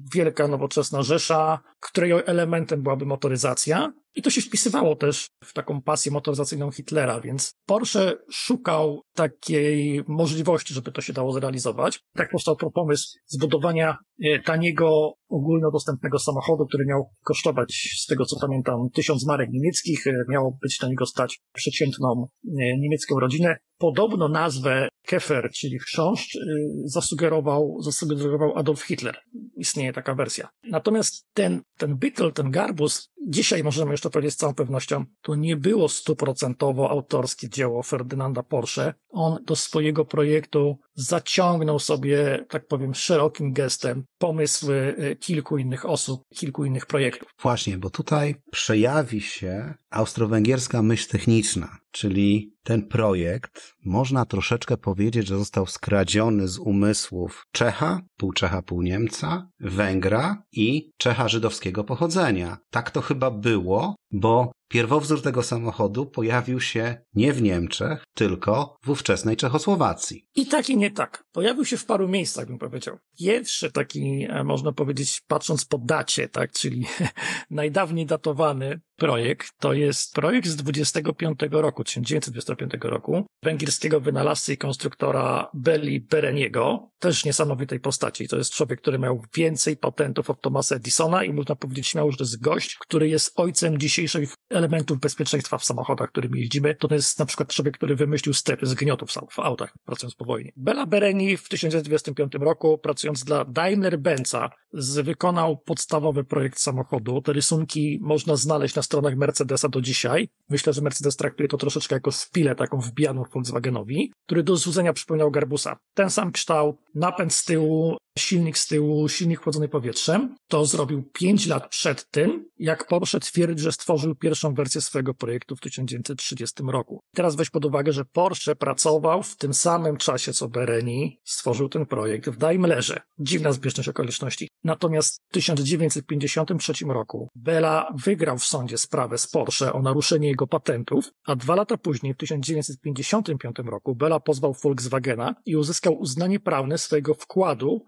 nowoczesna 0.50 1.04
Rzesza, 1.04 1.60
której 1.80 2.12
elementem 2.26 2.84
byłaby 2.84 3.06
motoryzacja. 3.06 3.94
I 4.16 4.22
to 4.22 4.30
się 4.30 4.42
wpisywało 4.42 4.96
też 4.96 5.28
w 5.44 5.54
taką 5.54 5.82
pasję 5.82 6.12
motoryzacyjną 6.12 6.72
Hitlera, 6.72 7.22
więc 7.22 7.54
Porsche 7.66 8.14
szukał 8.32 9.02
takiej 9.16 10.04
możliwości, 10.08 10.74
żeby 10.74 10.92
to 10.92 11.02
się 11.02 11.14
dało 11.14 11.34
zrealizować. 11.34 12.00
Tak 12.16 12.32
powstał 12.32 12.56
pomysł 12.74 13.18
zbudowania 13.26 13.98
e, 14.24 14.40
taniego, 14.40 15.14
ogólnodostępnego 15.30 16.20
samochodu, 16.20 16.66
który 16.66 16.86
miał 16.86 17.10
kosztować, 17.24 17.74
z 18.00 18.06
tego 18.06 18.26
co 18.26 18.40
pamiętam, 18.40 18.76
tysiąc 18.94 19.28
marek 19.28 19.50
niemieckich. 19.52 20.08
E, 20.08 20.14
miało 20.30 20.58
być 20.62 20.82
na 20.82 20.88
niego 20.88 21.06
stać 21.06 21.40
przeciętną 21.54 22.28
e, 22.46 22.50
niemiecką 22.80 23.20
rodzinę. 23.20 23.58
Podobno 23.78 24.28
nazwę 24.28 24.90
Kefer, 25.06 25.50
czyli 25.54 25.80
chrząszcz, 25.80 26.38
zasugerował, 26.86 27.78
zasugerował 27.82 28.58
Adolf 28.58 28.82
Hitler. 28.82 29.18
Istnieje 29.56 29.94
taka 29.94 30.16
wersja. 30.16 30.50
Natomiast 30.64 31.28
ten, 31.34 31.62
ten 31.78 31.98
Beetle, 31.98 32.32
ten 32.32 32.52
Garbus, 32.52 33.10
dzisiaj 33.28 33.64
możemy 33.64 33.92
jeszcze 33.92 34.10
powiedzieć 34.10 34.34
z 34.34 34.38
całą 34.38 34.54
pewnością, 34.54 35.06
to 35.22 35.36
nie 35.36 35.58
było 35.58 35.90
stuprocentowo 35.90 36.90
autorskie 36.90 37.50
dzieło 37.50 37.84
Ferdynanda 37.84 38.44
Porsche. 38.44 38.94
On 39.18 39.44
do 39.46 39.56
swojego 39.56 40.06
projektu 40.06 40.78
zaciągnął 40.96 41.80
sobie, 41.80 42.46
tak 42.50 42.68
powiem, 42.68 42.96
szerokim 42.96 43.54
gestem 43.54 44.04
pomysły 44.18 44.96
y, 45.00 45.16
kilku 45.16 45.58
innych 45.58 45.86
osób, 45.86 46.22
kilku 46.36 46.66
innych 46.66 46.86
projektów. 46.86 47.30
Właśnie, 47.42 47.78
bo 47.78 47.90
tutaj 47.90 48.36
przejawi 48.52 49.22
się 49.22 49.74
austro-węgierska 49.90 50.82
myśl 50.82 51.10
techniczna, 51.10 51.78
czyli 51.92 52.54
ten 52.64 52.88
projekt, 52.88 53.74
można 53.88 54.26
troszeczkę 54.26 54.78
powiedzieć, 54.78 55.28
że 55.28 55.38
został 55.38 55.68
skradziony 55.68 56.48
z 56.48 56.60
umysłów 56.60 57.46
Czecha, 57.52 58.02
pół 58.18 58.34
Czecha, 58.34 58.62
pół 58.62 58.82
Niemca, 58.82 59.50
Węgra 59.60 60.44
i 60.52 60.92
Czecha 60.98 61.28
żydowskiego 61.28 61.84
pochodzenia. 61.84 62.58
Tak 62.70 62.92
to 62.92 63.02
chyba 63.02 63.32
było, 63.32 63.96
bo 64.12 64.52
Pierwowzór 64.70 65.22
tego 65.22 65.44
samochodu 65.44 66.06
pojawił 66.06 66.62
się 66.62 67.02
nie 67.14 67.34
w 67.34 67.42
Niemczech, 67.42 68.04
tylko 68.14 68.76
w 68.84 68.90
ówczesnej 68.90 69.38
Czechosłowacji. 69.38 70.28
I 70.36 70.46
tak 70.46 70.70
i 70.70 70.78
nie 70.78 70.92
tak. 70.92 71.24
Pojawił 71.32 71.66
się 71.66 71.78
w 71.78 71.86
paru 71.86 72.08
miejscach, 72.08 72.48
bym 72.48 72.58
powiedział. 72.58 72.98
Pierwszy 73.20 73.72
taki, 73.72 74.28
e, 74.30 74.44
można 74.44 74.72
powiedzieć, 74.72 75.22
patrząc 75.28 75.66
po 75.66 75.78
dacie, 75.78 76.30
tak, 76.30 76.52
czyli 76.52 76.86
najdawniej 77.50 78.06
datowany 78.06 78.80
projekt, 78.96 79.48
to 79.60 79.74
jest 79.74 80.14
projekt 80.14 80.48
z 80.48 80.56
25 80.56 81.40
roku, 81.52 81.84
1925 81.84 82.74
roku, 82.82 83.26
węgierskiego 83.44 83.77
wynalazcy 84.02 84.54
i 84.54 84.58
konstruktora 84.58 85.50
Belli 85.54 86.00
Bereniego, 86.00 86.90
też 87.00 87.26
niesamowitej 87.26 87.80
postaci. 87.80 88.28
To 88.28 88.38
jest 88.38 88.54
człowiek, 88.54 88.82
który 88.82 89.00
miał 89.00 89.24
więcej 89.36 89.78
patentów 89.78 90.30
od 90.30 90.42
Thomasa 90.42 90.76
Edisona 90.76 91.24
i 91.24 91.34
można 91.34 91.56
powiedzieć 91.56 91.88
śmiało, 91.88 92.12
że 92.12 92.18
to 92.18 92.24
jest 92.24 92.42
gość, 92.42 92.76
który 92.76 93.10
jest 93.10 93.40
ojcem 93.40 93.78
dzisiejszych 93.78 94.34
elementów 94.50 95.00
bezpieczeństwa 95.00 95.58
w 95.58 95.66
samochodach, 95.66 96.10
którymi 96.10 96.40
jeździmy. 96.40 96.76
To 96.76 96.96
jest 96.96 97.20
na 97.20 97.26
przykład 97.26 97.54
człowiek, 97.54 97.78
który 97.78 97.96
wymyślił 97.96 98.34
strefy 98.34 98.66
zgniotów 98.66 99.10
w 99.32 99.40
autach, 99.40 99.74
pracując 99.86 100.16
po 100.16 100.26
wojnie. 100.26 100.52
Bella 100.56 100.86
Bereni 100.86 101.38
w 101.38 101.50
1925 101.50 102.34
roku, 102.34 102.78
pracując 102.78 103.24
dla 103.24 103.46
Daimler-Benza, 103.46 104.50
wykonał 104.74 105.58
podstawowy 105.58 106.24
projekt 106.24 106.60
samochodu. 106.60 107.22
Te 107.22 107.34
rysunki 107.34 108.00
można 108.02 108.36
znaleźć 108.36 108.76
na 108.76 108.82
stronach 108.82 109.16
Mercedesa 109.16 109.70
do 109.70 109.82
dzisiaj. 109.82 110.30
Myślę, 110.50 110.74
że 110.74 110.82
Mercedes 110.82 111.16
traktuje 111.16 111.50
to 111.50 111.58
troszeczkę 111.58 111.96
jako 111.96 112.12
spilę 112.12 112.56
taką 112.56 112.80
wbijaną 112.80 113.24
Volkswagenowi, 113.34 114.12
który 114.26 114.44
do 114.44 114.56
złudzenia 114.56 114.94
przypominał 114.94 115.32
Garbusa. 115.32 115.78
Ten 115.94 116.10
sam 116.10 116.32
kształt, 116.32 116.78
napęd 116.96 117.34
z 117.34 117.46
tyłu, 117.46 117.98
silnik 118.18 118.58
z 118.58 118.68
tyłu, 118.68 119.10
silnik 119.10 119.40
chłodzony 119.40 119.68
powietrzem. 119.68 120.36
To 120.48 120.66
zrobił 120.66 121.04
5 121.14 121.48
lat 121.48 121.70
przed 121.70 122.10
tym, 122.10 122.50
jak 122.60 122.88
Porsche 122.88 123.20
twierdzi, 123.20 123.64
że 123.64 123.72
stworzył 123.72 124.16
pierwszą 124.16 124.54
wersję 124.54 124.82
swojego 124.82 125.14
projektu 125.14 125.56
w 125.56 125.60
1930 125.60 126.64
roku. 126.68 127.00
Teraz 127.16 127.36
weź 127.36 127.50
pod 127.50 127.66
uwagę, 127.66 127.92
że 127.92 128.06
Porsche 128.06 128.56
pracował 128.56 129.24
w 129.24 129.36
tym 129.36 129.54
samym 129.54 129.98
czasie 129.98 130.34
co 130.34 130.50
Bereni, 130.50 131.20
stworzył 131.24 131.70
ten 131.70 131.86
projekt 131.86 132.30
w 132.30 132.38
Daimlerze. 132.38 133.02
Dziwna 133.20 133.52
zbieżność 133.52 133.90
okoliczności. 133.90 134.48
Natomiast 134.68 135.22
w 135.30 135.34
1953 135.34 136.74
roku 136.86 137.30
Bella 137.36 137.94
wygrał 138.06 138.38
w 138.38 138.46
sądzie 138.46 138.78
sprawę 138.78 139.18
z 139.18 139.28
Porsche 139.28 139.74
o 139.74 139.82
naruszenie 139.82 140.28
jego 140.28 140.48
patentów, 140.48 141.12
a 141.26 141.36
dwa 141.36 141.56
lata 141.56 141.78
później, 141.78 142.14
w 142.14 142.18
1955 142.18 143.56
roku, 143.66 143.96
Bella 143.96 144.20
pozwał 144.20 144.54
Volkswagena 144.64 145.36
i 145.46 145.56
uzyskał 145.56 146.00
uznanie 146.00 146.40
prawne 146.40 146.78
swojego 146.78 147.14
wkładu 147.14 147.86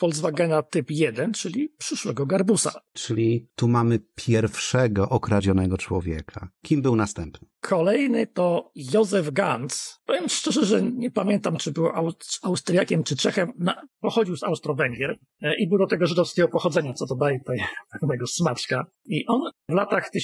Volkswagena 0.00 0.62
Typ 0.62 0.90
1, 0.90 1.32
czyli 1.32 1.68
przyszłego 1.78 2.26
Garbusa. 2.26 2.80
Czyli 2.92 3.48
tu 3.54 3.68
mamy 3.68 3.98
pierwszego 4.14 5.08
okradzionego 5.08 5.78
człowieka. 5.78 6.48
Kim 6.62 6.82
był 6.82 6.96
następny? 6.96 7.49
Kolejny 7.60 8.26
to 8.26 8.72
Józef 8.74 9.30
Gantz. 9.30 10.00
Powiem 10.06 10.28
szczerze, 10.28 10.64
że 10.64 10.82
nie 10.82 11.10
pamiętam, 11.10 11.56
czy 11.56 11.72
był 11.72 11.88
Austriakiem 12.42 13.04
czy 13.04 13.16
Czechem. 13.16 13.52
Pochodził 14.00 14.36
z 14.36 14.42
Austro-Węgier 14.42 15.18
e, 15.42 15.54
i 15.58 15.68
był 15.68 15.78
do 15.78 15.86
tego 15.86 16.06
żydowskiego 16.06 16.48
pochodzenia, 16.48 16.92
co 16.92 17.06
dodaje 17.06 17.38
tutaj 17.38 17.58
pewnego 18.00 18.26
smaczka. 18.26 18.86
I 19.06 19.26
on 19.26 19.40
w 19.68 19.72
latach 19.72 20.10
1930-35 20.16 20.20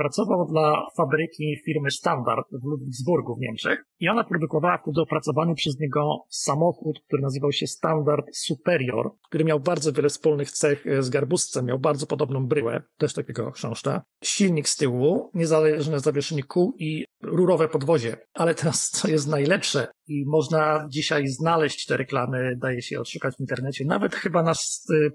pracował 0.00 0.46
dla 0.46 0.86
fabryki 0.96 1.56
firmy 1.64 1.90
Standard 1.90 2.46
w 2.52 2.64
Ludwigsburgu 2.64 3.36
w 3.36 3.40
Niemczech 3.40 3.84
i 4.00 4.08
ona 4.08 4.24
produkowała 4.24 4.78
wtedy 4.78 5.00
opracowany 5.00 5.54
przez 5.54 5.80
niego 5.80 6.24
samochód, 6.28 7.00
który 7.06 7.22
nazywał 7.22 7.52
się 7.52 7.66
Standard 7.66 8.26
Superior, 8.32 9.10
który 9.28 9.44
miał 9.44 9.60
bardzo 9.60 9.92
wiele 9.92 10.08
wspólnych 10.08 10.50
cech 10.50 10.84
z 11.00 11.10
garbuscem, 11.10 11.66
miał 11.66 11.78
bardzo 11.78 12.06
podobną 12.06 12.46
bryłę, 12.46 12.82
też 12.96 13.14
takiego 13.14 13.50
chrząszcza, 13.50 14.02
silnik 14.24 14.68
z 14.68 14.76
tyłu, 14.76 15.30
niezależne 15.34 16.00
zawieszenie 16.00 16.42
kół 16.42 16.74
i 16.78 17.04
rurowe 17.22 17.68
podwozie. 17.68 18.16
Ale 18.34 18.54
teraz, 18.54 18.90
co 18.90 19.08
jest 19.08 19.28
najlepsze, 19.28 19.88
i 20.10 20.24
można 20.26 20.86
dzisiaj 20.88 21.28
znaleźć 21.28 21.86
te 21.86 21.96
reklamy, 21.96 22.56
daje 22.56 22.82
się 22.82 23.00
odszukać 23.00 23.36
w 23.36 23.40
internecie, 23.40 23.84
nawet 23.84 24.14
chyba 24.14 24.42
na, 24.42 24.52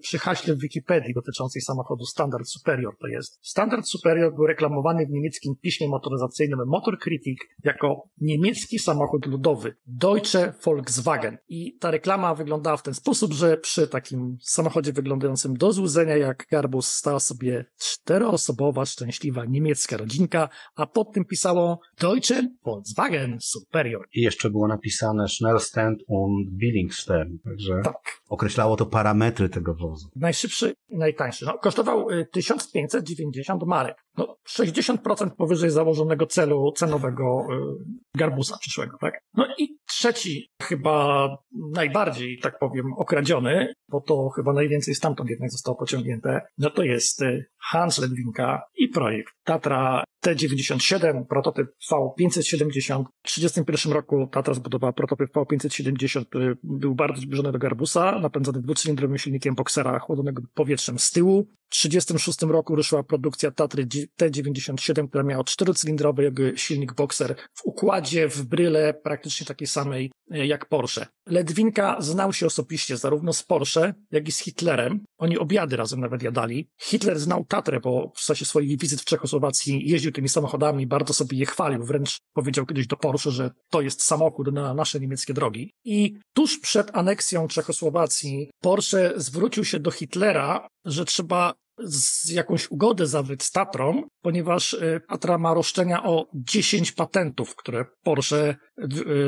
przy 0.01 0.19
haśle 0.19 0.55
w 0.55 0.59
Wikipedii 0.59 1.13
dotyczącej 1.13 1.61
samochodu 1.61 2.05
Standard 2.05 2.47
Superior 2.47 2.97
to 2.97 3.07
jest. 3.07 3.39
Standard 3.41 3.87
Superior 3.87 4.35
był 4.35 4.47
reklamowany 4.47 5.05
w 5.05 5.09
niemieckim 5.09 5.55
piśmie 5.61 5.87
motoryzacyjnym 5.87 6.59
Motor 6.67 6.99
Critic 6.99 7.39
jako 7.63 8.09
niemiecki 8.21 8.79
samochód 8.79 9.25
ludowy 9.25 9.75
Deutsche 9.87 10.53
Volkswagen. 10.65 11.37
I 11.49 11.77
ta 11.77 11.91
reklama 11.91 12.35
wyglądała 12.35 12.77
w 12.77 12.83
ten 12.83 12.93
sposób, 12.93 13.33
że 13.33 13.57
przy 13.57 13.87
takim 13.87 14.37
samochodzie 14.41 14.93
wyglądającym 14.93 15.57
do 15.57 15.71
złudzenia 15.71 16.17
jak 16.17 16.47
Garbus 16.51 16.91
stała 16.91 17.19
sobie 17.19 17.65
czteroosobowa, 17.77 18.85
szczęśliwa 18.85 19.45
niemiecka 19.45 19.97
rodzinka, 19.97 20.49
a 20.75 20.87
pod 20.87 21.13
tym 21.13 21.25
pisało 21.25 21.79
Deutsche 22.01 22.47
Volkswagen 22.65 23.37
Superior. 23.41 24.07
I 24.13 24.21
jeszcze 24.21 24.49
było 24.49 24.67
napisane 24.67 24.84
napisane 24.85 25.27
Schnellstand 25.27 26.03
und 26.07 26.49
Billingstern, 26.57 27.37
także 27.43 27.81
tak. 27.83 28.21
określało 28.29 28.75
to 28.75 28.85
parametry 28.85 29.49
tego 29.49 29.75
wozu. 29.75 30.09
Najszybszy 30.15 30.73
i 30.89 30.97
najtańszy. 30.97 31.45
No, 31.45 31.57
kosztował 31.57 32.07
1590 32.31 33.63
y, 33.63 33.65
marek. 33.65 34.05
No, 34.17 34.37
60% 34.49 35.29
powyżej 35.29 35.69
założonego 35.69 36.25
celu 36.25 36.71
cenowego 36.71 37.47
y, 37.51 38.17
Garbusa 38.17 38.57
przyszłego, 38.57 38.97
tak? 38.97 39.21
No 39.33 39.47
i 39.57 39.77
trzeci, 39.87 40.49
chyba 40.61 41.27
najbardziej, 41.71 42.39
tak 42.39 42.59
powiem, 42.59 42.85
okradziony, 42.97 43.73
bo 43.89 44.01
to 44.01 44.29
chyba 44.29 44.53
najwięcej 44.53 44.95
stamtąd 44.95 45.29
jednak 45.29 45.51
zostało 45.51 45.77
pociągnięte, 45.77 46.41
no 46.57 46.69
to 46.69 46.83
jest 46.83 47.21
y, 47.21 47.45
Hans 47.71 47.97
Ledwinka 47.99 48.61
i 48.77 48.87
projekt 48.87 49.33
Tatra 49.43 50.03
T97, 50.25 51.25
prototyp 51.25 51.67
V570. 51.91 53.03
W 53.23 53.33
1931 53.33 53.93
roku 53.93 54.27
Tatra 54.31 54.53
zbudowała 54.53 54.93
prototyp 54.93 55.31
V570, 55.35 56.25
który 56.25 56.57
był 56.63 56.95
bardzo 56.95 57.21
zbliżony 57.21 57.51
do 57.51 57.59
Garbusa, 57.59 58.19
napędzany 58.19 58.61
dwucylindrowym 58.61 59.17
silnikiem 59.17 59.55
boksera 59.55 59.99
chłodzonego 59.99 60.41
powietrzem 60.53 60.99
z 60.99 61.11
tyłu. 61.11 61.47
W 61.69 61.75
1936 61.75 62.41
roku 62.41 62.75
ruszyła 62.75 63.03
produkcja 63.03 63.51
Tatry 63.51 63.85
T97, 64.21 65.09
która 65.09 65.23
miała 65.23 65.43
czterocylindrowy 65.43 66.33
silnik 66.55 66.93
boxer 66.93 67.35
w 67.53 67.65
układzie, 67.65 68.29
w 68.29 68.43
bryle 68.43 68.93
praktycznie 68.93 69.45
takiej 69.45 69.67
samej 69.67 70.11
e, 70.31 70.47
jak 70.47 70.65
Porsche. 70.65 71.07
Ledwinka 71.25 71.97
znał 71.99 72.33
się 72.33 72.45
osobiście 72.45 72.97
zarówno 72.97 73.33
z 73.33 73.43
Porsche, 73.43 73.93
jak 74.11 74.27
i 74.27 74.31
z 74.31 74.39
Hitlerem. 74.39 75.05
Oni 75.17 75.37
obiady 75.37 75.75
razem 75.75 75.99
nawet 75.99 76.23
jadali. 76.23 76.69
Hitler 76.81 77.19
znał 77.19 77.45
Tatrę, 77.45 77.79
bo 77.79 78.11
w 78.15 78.19
czasie 78.19 78.45
swoich 78.45 78.79
wizyt 78.79 79.01
w 79.01 79.05
Czechosłowacji 79.05 79.89
jeździł 79.89 80.11
tymi 80.11 80.29
samochodami, 80.29 80.87
bardzo 80.87 81.13
sobie 81.13 81.37
je 81.37 81.45
chwalił. 81.45 81.83
Wręcz 81.83 82.17
powiedział 82.33 82.65
kiedyś 82.65 82.87
do 82.87 82.97
Porsche, 82.97 83.31
że 83.31 83.51
to 83.69 83.81
jest 83.81 84.03
samochód 84.03 84.53
na 84.53 84.73
nasze 84.73 84.99
niemieckie 84.99 85.33
drogi. 85.33 85.73
I 85.85 86.17
tuż 86.33 86.59
przed 86.59 86.97
aneksją 86.97 87.47
Czechosłowacji 87.47 88.49
Porsche 88.61 89.13
zwrócił 89.15 89.65
się 89.65 89.79
do 89.79 89.91
Hitlera, 89.91 90.67
że 90.85 91.05
trzeba 91.05 91.53
z 91.79 92.29
jakąś 92.29 92.71
ugodę 92.71 93.07
zawrzeć 93.07 93.43
z 93.43 93.51
Tatrą, 93.51 94.03
ponieważ 94.21 94.73
y, 94.73 95.01
Tatra 95.09 95.37
ma 95.37 95.53
roszczenia 95.53 96.03
o 96.03 96.27
10 96.33 96.91
patentów, 96.91 97.55
które 97.55 97.85
Porsche 98.03 98.49
y, 98.49 98.74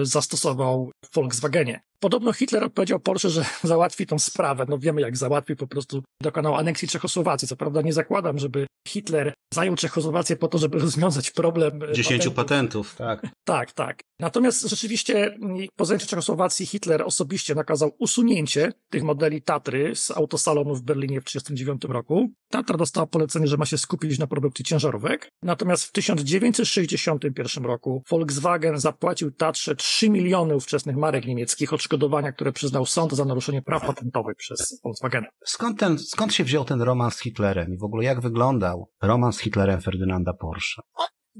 zastosował 0.03 0.91
w 1.05 1.15
Volkswagenie. 1.15 1.81
Podobno 1.99 2.33
Hitler 2.33 2.63
odpowiedział 2.63 2.99
Porsche, 2.99 3.29
że 3.29 3.45
załatwi 3.63 4.05
tą 4.05 4.19
sprawę. 4.19 4.65
No 4.69 4.77
wiemy, 4.77 5.01
jak 5.01 5.17
załatwi, 5.17 5.55
po 5.55 5.67
prostu 5.67 6.03
dokonał 6.21 6.55
aneksji 6.55 6.87
Czechosłowacji. 6.87 7.47
Co 7.47 7.55
prawda 7.55 7.81
nie 7.81 7.93
zakładam, 7.93 8.39
żeby 8.39 8.67
Hitler 8.87 9.33
zajął 9.53 9.75
Czechosłowację 9.75 10.35
po 10.35 10.47
to, 10.47 10.57
żeby 10.57 10.79
rozwiązać 10.87 11.31
problem 11.31 11.83
e, 11.83 11.93
dziesięciu 11.93 12.31
patentów. 12.31 12.95
patentów. 12.95 13.21
tak. 13.23 13.37
Tak, 13.43 13.71
tak. 13.71 13.99
Natomiast 14.19 14.69
rzeczywiście 14.69 15.37
po 15.75 15.85
zajęciu 15.85 16.07
Czechosłowacji 16.07 16.65
Hitler 16.65 17.01
osobiście 17.01 17.55
nakazał 17.55 17.95
usunięcie 17.99 18.73
tych 18.89 19.03
modeli 19.03 19.41
Tatry 19.41 19.95
z 19.95 20.11
autosalonu 20.11 20.75
w 20.75 20.81
Berlinie 20.81 21.21
w 21.21 21.23
1939 21.23 21.93
roku. 21.93 22.29
Tatra 22.51 22.77
dostała 22.77 23.07
polecenie, 23.07 23.47
że 23.47 23.57
ma 23.57 23.65
się 23.65 23.77
skupić 23.77 24.19
na 24.19 24.27
produkcji 24.27 24.65
ciężarówek. 24.65 25.29
Natomiast 25.43 25.83
w 25.83 25.91
1961 25.91 27.65
roku 27.65 28.03
Volkswagen 28.09 28.79
zapłacił 28.79 29.31
Tatrze 29.37 29.75
3 29.75 30.09
miliony 30.09 30.55
ówczesnych 30.55 30.95
marek 30.95 31.25
niemieckich 31.25 31.73
odszkodowania, 31.73 32.31
które 32.31 32.51
przyznał 32.51 32.85
sąd 32.85 33.13
za 33.13 33.25
naruszenie 33.25 33.61
praw 33.61 33.85
patentowych 33.85 34.35
przez 34.37 34.81
Volkswagen. 34.83 35.25
Skąd, 35.45 35.79
ten, 35.79 35.99
skąd 35.99 36.33
się 36.33 36.43
wziął 36.43 36.65
ten 36.65 36.81
romans 36.81 37.15
z 37.15 37.21
Hitlerem 37.21 37.73
i 37.73 37.77
w 37.77 37.83
ogóle 37.83 38.03
jak 38.03 38.21
wyglądał 38.21 38.91
romans 39.01 39.37
z 39.37 39.39
Hitlerem 39.39 39.81
Ferdynanda 39.81 40.33
Porsche? 40.33 40.81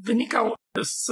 wynikał 0.04 0.54
z 0.84 1.12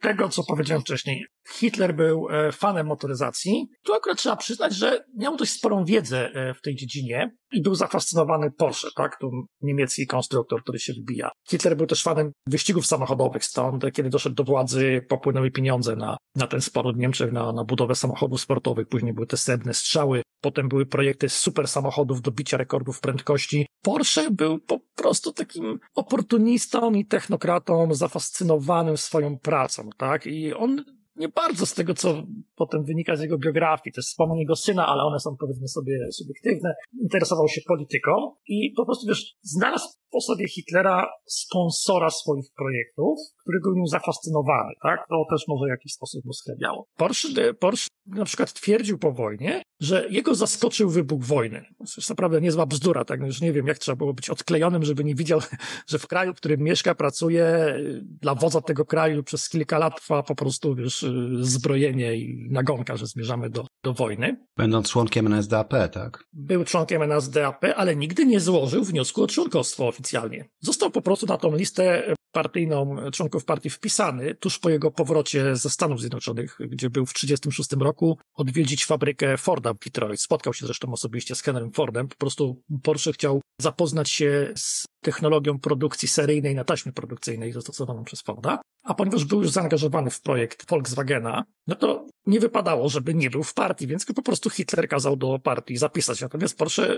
tego, 0.00 0.28
co 0.28 0.42
powiedziałem 0.44 0.82
wcześniej. 0.82 1.26
Hitler 1.52 1.94
był 1.94 2.28
e, 2.30 2.52
fanem 2.52 2.86
motoryzacji. 2.86 3.68
Tu 3.84 3.94
akurat 3.94 4.18
trzeba 4.18 4.36
przyznać, 4.36 4.74
że 4.74 5.04
miał 5.16 5.36
dość 5.36 5.52
sporą 5.52 5.84
wiedzę 5.84 6.30
e, 6.34 6.54
w 6.54 6.60
tej 6.60 6.74
dziedzinie 6.74 7.30
i 7.52 7.62
był 7.62 7.74
zafascynowany 7.74 8.50
Porsche, 8.50 8.88
tak? 8.96 9.18
Tu 9.20 9.30
niemiecki 9.60 10.06
konstruktor, 10.06 10.62
który 10.62 10.78
się 10.78 10.92
wybija. 10.92 11.30
Hitler 11.50 11.76
był 11.76 11.86
też 11.86 12.02
fanem 12.02 12.32
wyścigów 12.46 12.86
samochodowych, 12.86 13.44
stąd 13.44 13.84
kiedy 13.92 14.10
doszedł 14.10 14.36
do 14.36 14.44
władzy, 14.44 15.06
popłynęły 15.08 15.50
pieniądze 15.50 15.96
na, 15.96 16.16
na 16.34 16.46
ten 16.46 16.60
sport 16.60 16.96
w 16.96 16.98
Niemczech, 16.98 17.32
na, 17.32 17.52
na 17.52 17.64
budowę 17.64 17.94
samochodów 17.94 18.40
sportowych. 18.40 18.88
Później 18.88 19.12
były 19.12 19.26
te 19.26 19.36
srebrne 19.36 19.74
strzały, 19.74 20.22
potem 20.40 20.68
były 20.68 20.86
projekty 20.86 21.28
super 21.28 21.68
samochodów 21.68 22.22
do 22.22 22.30
bicia 22.30 22.56
rekordów 22.56 23.00
prędkości. 23.00 23.66
Porsche 23.82 24.30
był 24.30 24.58
po 24.58 24.80
prostu 24.94 25.32
takim 25.32 25.78
oportunistą 25.94 26.92
i 26.92 27.06
technokratą 27.06 27.94
zafascynowanym 27.94 28.96
swoją 28.96 29.38
pracą, 29.38 29.90
tak? 29.96 30.26
I 30.26 30.54
on 30.54 30.84
nie 31.16 31.28
bardzo 31.28 31.66
z 31.66 31.74
tego, 31.74 31.94
co 31.94 32.22
potem 32.56 32.84
wynika 32.84 33.16
z 33.16 33.20
jego 33.20 33.38
biografii, 33.38 33.94
też 33.94 34.04
wspomnień 34.04 34.38
jego 34.38 34.56
syna, 34.56 34.86
ale 34.86 35.02
one 35.02 35.20
są 35.20 35.36
powiedzmy 35.40 35.68
sobie 35.68 36.12
subiektywne, 36.12 36.74
interesował 37.02 37.48
się 37.48 37.60
polityką 37.68 38.12
i 38.48 38.72
po 38.76 38.84
prostu 38.84 39.06
wiesz, 39.06 39.34
znalazł 39.42 39.88
po 40.10 40.20
sobie 40.20 40.48
Hitlera 40.48 41.08
sponsora 41.26 42.10
swoich 42.10 42.46
projektów, 42.56 43.18
który 43.42 43.58
był 43.60 43.74
nim 43.74 43.86
zafascynowany, 43.86 44.72
tak? 44.82 45.06
To 45.08 45.24
też 45.30 45.44
może 45.48 45.66
w 45.66 45.68
jakiś 45.76 45.92
sposób 45.92 46.24
mu 46.24 46.32
schlebiało. 46.32 46.86
Porsche, 46.96 47.54
Porsche 47.54 47.88
na 48.06 48.24
przykład 48.24 48.52
twierdził 48.52 48.98
po 48.98 49.12
wojnie, 49.12 49.62
że 49.80 50.06
jego 50.10 50.34
zaskoczył 50.34 50.90
wybuch 50.90 51.24
wojny. 51.24 51.64
To 51.78 51.84
jest 51.96 52.10
naprawdę 52.10 52.40
niezła 52.40 52.66
bzdura, 52.66 53.04
tak? 53.04 53.20
No 53.20 53.26
już 53.26 53.40
nie 53.40 53.52
wiem, 53.52 53.66
jak 53.66 53.78
trzeba 53.78 53.96
było 53.96 54.14
być 54.14 54.30
odklejonym, 54.30 54.84
żeby 54.84 55.04
nie 55.04 55.14
widział, 55.14 55.40
że 55.90 55.98
w 55.98 56.06
kraju, 56.06 56.34
w 56.34 56.36
którym 56.36 56.60
mieszka, 56.60 56.94
pracuje, 56.94 57.74
dla 58.02 58.34
wodza 58.34 58.60
tego 58.60 58.84
kraju 58.84 59.22
przez 59.22 59.48
kilka 59.48 59.78
lat 59.78 60.00
trwa 60.00 60.22
po 60.22 60.34
prostu, 60.34 60.74
wiesz, 60.74 61.06
zbrojenie 61.40 62.16
i 62.16 62.48
nagonka, 62.50 62.96
że 62.96 63.06
zmierzamy 63.06 63.50
do, 63.50 63.66
do 63.82 63.92
wojny. 63.92 64.36
Będąc 64.56 64.90
członkiem 64.90 65.26
NSDAP, 65.26 65.74
tak? 65.92 66.24
Był 66.32 66.64
członkiem 66.64 67.02
NSDAP, 67.02 67.64
ale 67.76 67.96
nigdy 67.96 68.26
nie 68.26 68.40
złożył 68.40 68.84
wniosku 68.84 69.22
o 69.22 69.26
członkostwo 69.26 69.88
oficjalnie. 69.88 70.48
Został 70.60 70.90
po 70.90 71.02
prostu 71.02 71.26
na 71.26 71.36
tą 71.36 71.56
listę 71.56 72.14
partyjną 72.32 72.96
członków 73.12 73.44
partii 73.44 73.70
wpisany 73.70 74.34
tuż 74.34 74.58
po 74.58 74.70
jego 74.70 74.90
powrocie 74.90 75.56
ze 75.56 75.70
Stanów 75.70 76.00
Zjednoczonych, 76.00 76.58
gdzie 76.60 76.90
był 76.90 77.06
w 77.06 77.12
1936 77.12 77.82
roku 77.82 77.95
odwiedzić 78.34 78.84
fabrykę 78.84 79.36
Forda 79.36 79.74
w 79.74 79.78
Detroit. 79.78 80.20
Spotkał 80.20 80.54
się 80.54 80.66
zresztą 80.66 80.92
osobiście 80.92 81.34
z 81.34 81.42
Henrym 81.42 81.72
Fordem. 81.72 82.08
Po 82.08 82.16
prostu 82.16 82.62
Porsche 82.82 83.12
chciał 83.12 83.40
zapoznać 83.60 84.10
się 84.10 84.52
z 84.56 84.84
technologią 85.00 85.58
produkcji 85.58 86.08
seryjnej 86.08 86.54
na 86.54 86.64
taśmie 86.64 86.92
produkcyjnej 86.92 87.52
zastosowaną 87.52 88.04
przez 88.04 88.22
Forda. 88.22 88.60
A 88.82 88.94
ponieważ 88.94 89.24
był 89.24 89.42
już 89.42 89.50
zaangażowany 89.50 90.10
w 90.10 90.20
projekt 90.20 90.70
Volkswagena, 90.70 91.44
no 91.66 91.74
to 91.74 92.06
nie 92.26 92.40
wypadało, 92.40 92.88
żeby 92.88 93.14
nie 93.14 93.30
był 93.30 93.42
w 93.42 93.54
partii, 93.54 93.86
więc 93.86 94.06
po 94.06 94.22
prostu 94.22 94.50
Hitler 94.50 94.88
kazał 94.88 95.16
do 95.16 95.38
partii 95.38 95.76
zapisać. 95.76 96.20
Natomiast 96.20 96.58
Porsche 96.58 96.96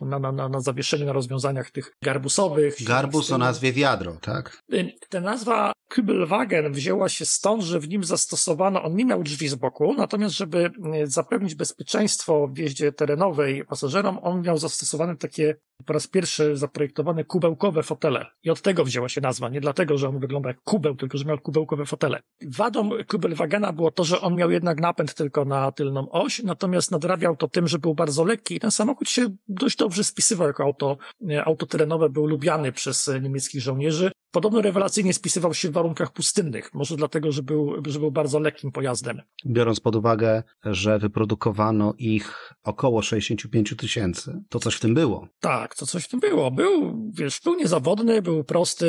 na, 0.00 0.18
na, 0.18 0.48
na, 0.48 0.60
zawieszeniu, 0.60 1.06
na 1.06 1.12
rozwiązaniach 1.12 1.70
tych 1.70 1.92
garbusowych. 2.04 2.76
Garbus 2.84 3.32
o 3.32 3.38
nazwie 3.38 3.72
wiadro, 3.72 4.16
tak? 4.20 4.62
Ta 5.08 5.20
nazwa 5.20 5.72
Kübelwagen 5.90 6.72
wzięła 6.72 7.08
się 7.08 7.24
stąd, 7.24 7.62
że 7.62 7.80
w 7.80 7.88
nim 7.88 8.04
zastosowano, 8.04 8.82
on 8.82 8.96
nie 8.96 9.04
miał 9.04 9.22
drzwi 9.22 9.48
z 9.48 9.54
boku, 9.54 9.94
natomiast 9.94 10.34
żeby 10.34 10.70
zapewnić 11.04 11.54
bezpieczeństwo 11.54 12.48
w 12.48 12.58
jeździe 12.58 12.92
terenowej 12.92 13.64
pasażerom, 13.64 14.18
on 14.22 14.42
miał 14.42 14.58
zastosowane 14.58 15.16
takie 15.16 15.56
po 15.86 15.92
raz 15.92 16.06
pierwszy 16.06 16.56
zaprojektowane 16.56 17.24
kubełkowe 17.24 17.82
fotele. 17.82 18.26
I 18.42 18.50
od 18.50 18.62
tego 18.62 18.84
wzięła 18.84 19.08
się 19.08 19.20
nazwa. 19.20 19.48
Nie 19.48 19.60
dlatego, 19.60 19.98
że 19.98 20.08
on 20.08 20.18
wygląda 20.18 20.48
jak 20.48 20.60
kubeł, 20.64 20.96
tylko 20.96 21.18
że 21.18 21.24
miał 21.24 21.38
kubełkowe 21.38 21.86
fotele. 21.86 22.20
Wadą 22.56 22.90
Kubelwagena 23.08 23.72
było 23.72 23.90
to, 23.90 24.04
że 24.04 24.20
on 24.20 24.34
miał 24.34 24.50
jednak 24.50 24.80
napęd 24.80 25.14
tylko 25.14 25.44
na 25.44 25.72
tylną 25.72 26.10
oś, 26.10 26.42
natomiast 26.42 26.69
nadrabiał 26.90 27.36
to 27.36 27.48
tym, 27.48 27.68
że 27.68 27.78
był 27.78 27.94
bardzo 27.94 28.24
lekki 28.24 28.54
i 28.54 28.60
ten 28.60 28.70
samochód 28.70 29.08
się 29.08 29.26
dość 29.48 29.76
dobrze 29.76 30.04
spisywał 30.04 30.46
jako 30.46 30.62
auto, 30.64 30.98
e, 31.30 31.44
auto 31.44 31.66
terenowe, 31.66 32.08
był 32.08 32.26
lubiany 32.26 32.72
przez 32.72 33.08
e, 33.08 33.20
niemieckich 33.20 33.62
żołnierzy. 33.62 34.12
Podobno 34.30 34.62
rewelacyjnie 34.62 35.14
spisywał 35.14 35.54
się 35.54 35.68
w 35.68 35.72
warunkach 35.72 36.12
pustynnych, 36.12 36.74
może 36.74 36.96
dlatego, 36.96 37.32
że 37.32 37.42
był, 37.42 37.82
że 37.86 37.98
był 37.98 38.10
bardzo 38.10 38.38
lekkim 38.38 38.72
pojazdem. 38.72 39.22
Biorąc 39.46 39.80
pod 39.80 39.96
uwagę, 39.96 40.42
że 40.64 40.98
wyprodukowano 40.98 41.94
ich 41.98 42.54
około 42.64 43.02
65 43.02 43.74
tysięcy, 43.78 44.42
to 44.48 44.58
coś 44.58 44.74
w 44.74 44.80
tym 44.80 44.94
było. 44.94 45.28
Tak, 45.40 45.74
to 45.74 45.86
coś 45.86 46.04
w 46.04 46.08
tym 46.08 46.20
było. 46.20 46.50
Był, 46.50 47.00
wiesz, 47.14 47.40
był 47.44 47.54
niezawodny, 47.54 48.22
był 48.22 48.44
prosty, 48.44 48.86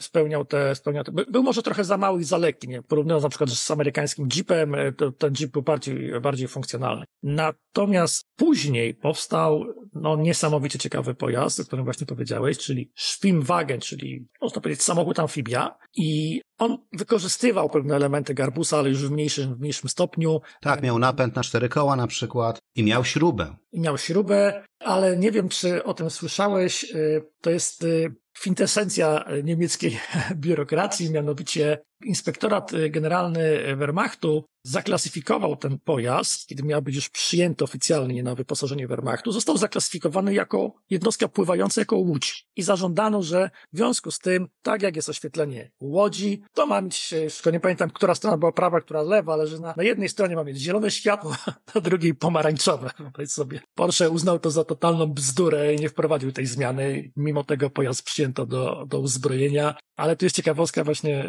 spełniał 0.00 0.44
te, 0.44 0.74
spełniał 0.74 1.04
te, 1.04 1.12
był 1.12 1.42
może 1.42 1.62
trochę 1.62 1.84
za 1.84 1.96
mały 1.96 2.20
i 2.20 2.24
za 2.24 2.38
lekki, 2.38 2.68
nie? 2.68 2.82
Porównując 2.82 3.22
na 3.22 3.28
przykład 3.28 3.50
z 3.50 3.70
amerykańskim 3.70 4.28
Jeepem, 4.36 4.74
e, 4.74 4.92
to 4.92 5.12
ten 5.12 5.34
Jeep 5.34 5.52
był 5.52 5.62
bardziej, 5.62 6.20
bardziej 6.20 6.48
funkcjonalny. 6.48 7.04
Natomiast 7.22 8.24
później 8.36 8.94
powstał, 8.94 9.64
no, 9.92 10.16
niesamowicie 10.16 10.78
ciekawy 10.78 11.14
pojazd, 11.14 11.60
o 11.60 11.64
którym 11.64 11.84
właśnie 11.84 12.06
powiedziałeś, 12.06 12.58
czyli 12.58 12.92
Schwimmwagen, 12.96 13.80
czyli, 13.80 14.28
można 14.40 14.60
powiedzieć, 14.60 14.83
samochód 14.84 15.18
amfibia 15.18 15.78
i 15.96 16.40
on 16.58 16.78
wykorzystywał 16.92 17.70
pewne 17.70 17.96
elementy 17.96 18.34
Garbusa, 18.34 18.78
ale 18.78 18.88
już 18.88 19.08
w 19.08 19.10
mniejszym, 19.10 19.54
w 19.54 19.60
mniejszym 19.60 19.88
stopniu. 19.88 20.40
Tak, 20.60 20.82
miał 20.82 20.98
napęd 20.98 21.36
na 21.36 21.42
cztery 21.42 21.68
koła 21.68 21.96
na 21.96 22.06
przykład 22.06 22.58
i 22.76 22.84
miał 22.84 23.04
śrubę. 23.04 23.56
I 23.72 23.80
miał 23.80 23.98
śrubę, 23.98 24.64
ale 24.80 25.16
nie 25.16 25.30
wiem, 25.32 25.48
czy 25.48 25.84
o 25.84 25.94
tym 25.94 26.10
słyszałeś. 26.10 26.84
Y, 26.84 27.22
to 27.40 27.50
jest 27.50 27.84
y, 27.84 28.14
kwintesencja 28.34 29.24
niemieckiej 29.44 29.98
biurokracji, 30.34 31.10
mianowicie 31.10 31.78
Inspektorat 32.04 32.72
Generalny 32.90 33.76
Wehrmachtu 33.76 34.44
zaklasyfikował 34.64 35.56
ten 35.56 35.78
pojazd, 35.78 36.46
kiedy 36.46 36.62
miał 36.62 36.82
być 36.82 36.94
już 36.94 37.08
przyjęty 37.08 37.64
oficjalnie 37.64 38.22
na 38.22 38.34
wyposażenie 38.34 38.88
Wehrmachtu, 38.88 39.32
został 39.32 39.56
zaklasyfikowany 39.56 40.34
jako 40.34 40.74
jednostka 40.90 41.28
pływająca 41.28 41.80
jako 41.80 41.96
łódź. 41.96 42.48
I 42.56 42.62
zażądano, 42.62 43.22
że 43.22 43.50
w 43.72 43.76
związku 43.76 44.10
z 44.10 44.18
tym, 44.18 44.48
tak 44.62 44.82
jak 44.82 44.96
jest 44.96 45.08
oświetlenie 45.08 45.70
łodzi, 45.80 46.42
to 46.54 46.66
ma 46.66 46.80
mieć, 46.80 47.14
tylko 47.34 47.50
nie 47.50 47.60
pamiętam, 47.60 47.90
która 47.90 48.14
strona 48.14 48.36
była 48.36 48.52
prawa, 48.52 48.80
która 48.80 49.02
lewa, 49.02 49.32
ale 49.32 49.46
że 49.46 49.58
na, 49.58 49.74
na 49.76 49.82
jednej 49.82 50.08
stronie 50.08 50.36
ma 50.36 50.44
mieć 50.44 50.58
zielone 50.58 50.90
światło, 50.90 51.36
na 51.74 51.80
drugiej 51.80 52.14
pomarańczowe. 52.14 52.90
Powiedz 53.12 53.32
sobie. 53.32 53.60
Porsche 53.74 54.10
uznał 54.10 54.38
to 54.38 54.50
za 54.50 54.64
totalną 54.64 55.06
bzdurę 55.06 55.74
i 55.74 55.78
nie 55.78 55.88
wprowadził 55.88 56.32
tej 56.32 56.46
zmiany. 56.46 57.12
Mimo 57.16 57.44
tego 57.44 57.70
pojazd 57.70 58.02
przyjęto 58.02 58.46
do, 58.46 58.84
do 58.88 59.00
uzbrojenia. 59.00 59.74
Ale 59.96 60.16
tu 60.16 60.24
jest 60.24 60.36
ciekawostka 60.36 60.84
właśnie, 60.84 61.28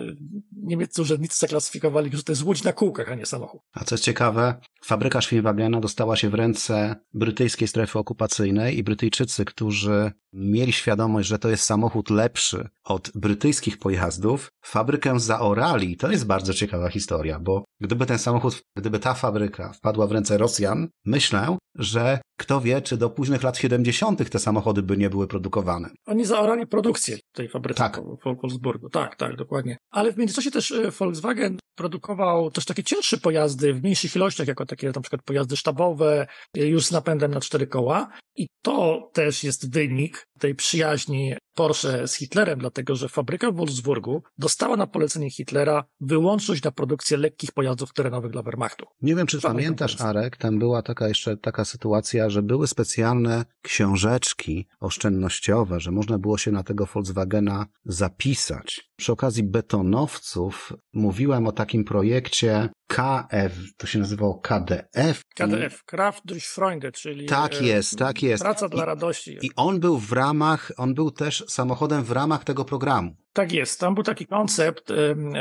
niemieccy 0.51 1.01
urzędnicy 1.01 1.39
zaklasyfikowali, 1.39 2.17
że 2.17 2.23
to 2.23 2.31
jest 2.31 2.43
łódź 2.43 2.63
na 2.63 2.73
kółkach, 2.73 3.11
a 3.11 3.15
nie 3.15 3.24
A 3.73 3.83
co 3.83 3.95
jest 3.95 4.03
ciekawe, 4.03 4.55
fabryka 4.83 5.21
Schwimmwagena 5.21 5.79
dostała 5.79 6.15
się 6.15 6.29
w 6.29 6.33
ręce 6.33 6.95
brytyjskiej 7.13 7.67
strefy 7.67 7.99
okupacyjnej 7.99 8.77
i 8.77 8.83
Brytyjczycy, 8.83 9.45
którzy 9.45 10.11
mieli 10.33 10.73
świadomość, 10.73 11.27
że 11.27 11.39
to 11.39 11.49
jest 11.49 11.63
samochód 11.63 12.09
lepszy 12.09 12.69
od 12.83 13.11
brytyjskich 13.15 13.77
pojazdów, 13.77 14.51
fabrykę 14.61 15.19
zaorali. 15.19 15.97
To 15.97 16.11
jest 16.11 16.25
bardzo 16.25 16.53
ciekawa 16.53 16.89
historia, 16.89 17.39
bo 17.39 17.65
gdyby 17.81 18.05
ten 18.05 18.19
samochód, 18.19 18.61
gdyby 18.75 18.99
ta 18.99 19.13
fabryka 19.13 19.73
wpadła 19.73 20.07
w 20.07 20.11
ręce 20.11 20.37
Rosjan, 20.37 20.87
myślę, 21.05 21.57
że 21.75 22.19
kto 22.37 22.61
wie, 22.61 22.81
czy 22.81 22.97
do 22.97 23.09
późnych 23.09 23.43
lat 23.43 23.57
70. 23.57 24.29
te 24.29 24.39
samochody 24.39 24.83
by 24.83 24.97
nie 24.97 25.09
były 25.09 25.27
produkowane. 25.27 25.89
Oni 26.05 26.25
zaorali 26.25 26.67
produkcję 26.67 27.17
tej 27.31 27.49
fabryki 27.49 27.77
tak. 27.77 28.01
w 28.01 28.41
Wolfsburgu. 28.41 28.89
Tak, 28.89 29.15
tak, 29.15 29.35
dokładnie. 29.35 29.77
Ale 29.91 30.13
w 30.13 30.17
międzyczasie 30.17 30.51
też 30.51 30.71
e, 30.71 30.91
Volkswagen 30.91 31.57
produkował 31.75 32.51
też 32.51 32.65
takie 32.65 32.83
cięższe 32.83 33.17
pojazdy 33.17 33.73
w 33.73 33.83
mniejszych 33.83 34.15
ilościach, 34.15 34.47
jako 34.47 34.65
takie 34.65 34.91
na 34.95 35.01
przykład 35.01 35.21
pojazdy 35.21 35.57
sztabowe, 35.57 36.27
e, 36.57 36.65
już 36.65 36.85
z 36.85 36.91
napędem 36.91 37.31
na 37.31 37.41
cztery 37.41 37.67
koła. 37.67 38.09
I 38.35 38.47
to 38.61 39.09
też 39.13 39.43
jest 39.43 39.73
wynik 39.73 40.27
tej 40.39 40.55
przyjaźni 40.55 41.33
Porsche 41.55 42.07
z 42.07 42.15
Hitlerem, 42.15 42.59
dlatego 42.59 42.95
że 42.95 43.09
fabryka 43.09 43.51
w 43.51 43.55
Wolfsburgu 43.55 44.23
dostała 44.37 44.77
na 44.77 44.87
polecenie 44.87 45.31
Hitlera 45.31 45.83
wyłączność 45.99 46.63
na 46.63 46.71
produkcję 46.71 47.17
lekkich 47.17 47.51
pojazdów 47.51 47.64
terenowych 47.93 48.31
dla 48.31 48.41
Wehrmachtu. 48.41 48.85
Nie 49.01 49.15
wiem, 49.15 49.27
czy 49.27 49.41
pamiętasz, 49.41 50.01
Arek, 50.01 50.37
tam 50.37 50.59
była 50.59 50.81
taka 50.81 51.07
jeszcze 51.07 51.37
taka 51.37 51.65
sytuacja, 51.65 52.29
że 52.29 52.43
były 52.43 52.67
specjalne 52.67 53.45
książeczki 53.61 54.67
oszczędnościowe, 54.79 55.79
że 55.79 55.91
można 55.91 56.19
było 56.19 56.37
się 56.37 56.51
na 56.51 56.63
tego 56.63 56.85
Volkswagena 56.85 57.65
zapisać. 57.85 58.91
Przy 58.95 59.11
okazji 59.11 59.43
betonowców 59.43 60.73
mówiłem 60.93 61.47
o 61.47 61.51
takim 61.51 61.83
projekcie 61.83 62.69
KF, 62.87 63.53
to 63.77 63.87
się 63.87 63.99
nazywało 63.99 64.39
KDF. 64.39 65.21
KDF, 65.35 65.83
Kraft 65.83 66.21
durch 66.25 66.43
Freunde, 66.43 66.91
czyli 66.91 67.25
tak 67.25 67.53
e, 67.53 67.65
jest, 67.65 67.97
tak 67.97 68.23
jest. 68.23 68.43
praca 68.43 68.69
dla 68.69 68.85
radości. 68.85 69.37
I 69.41 69.49
on 69.55 69.79
był 69.79 69.97
w 69.97 70.11
ramach, 70.11 70.71
on 70.77 70.93
był 70.93 71.11
też 71.11 71.43
samochodem 71.47 72.03
w 72.03 72.11
ramach 72.11 72.43
tego 72.43 72.65
programu. 72.65 73.15
Tak 73.35 73.51
jest. 73.51 73.79
Tam 73.79 73.95
był 73.95 74.03
taki 74.03 74.25
koncept, 74.25 74.93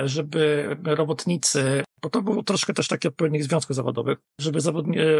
żeby 0.04 0.76
robotnicy, 0.84 1.82
bo 2.02 2.10
to 2.10 2.22
był 2.22 2.42
troszkę 2.42 2.74
też 2.74 2.88
taki 2.88 3.08
odpowiednik 3.08 3.42
związków 3.42 3.76
zawodowych, 3.76 4.18
żeby 4.40 4.58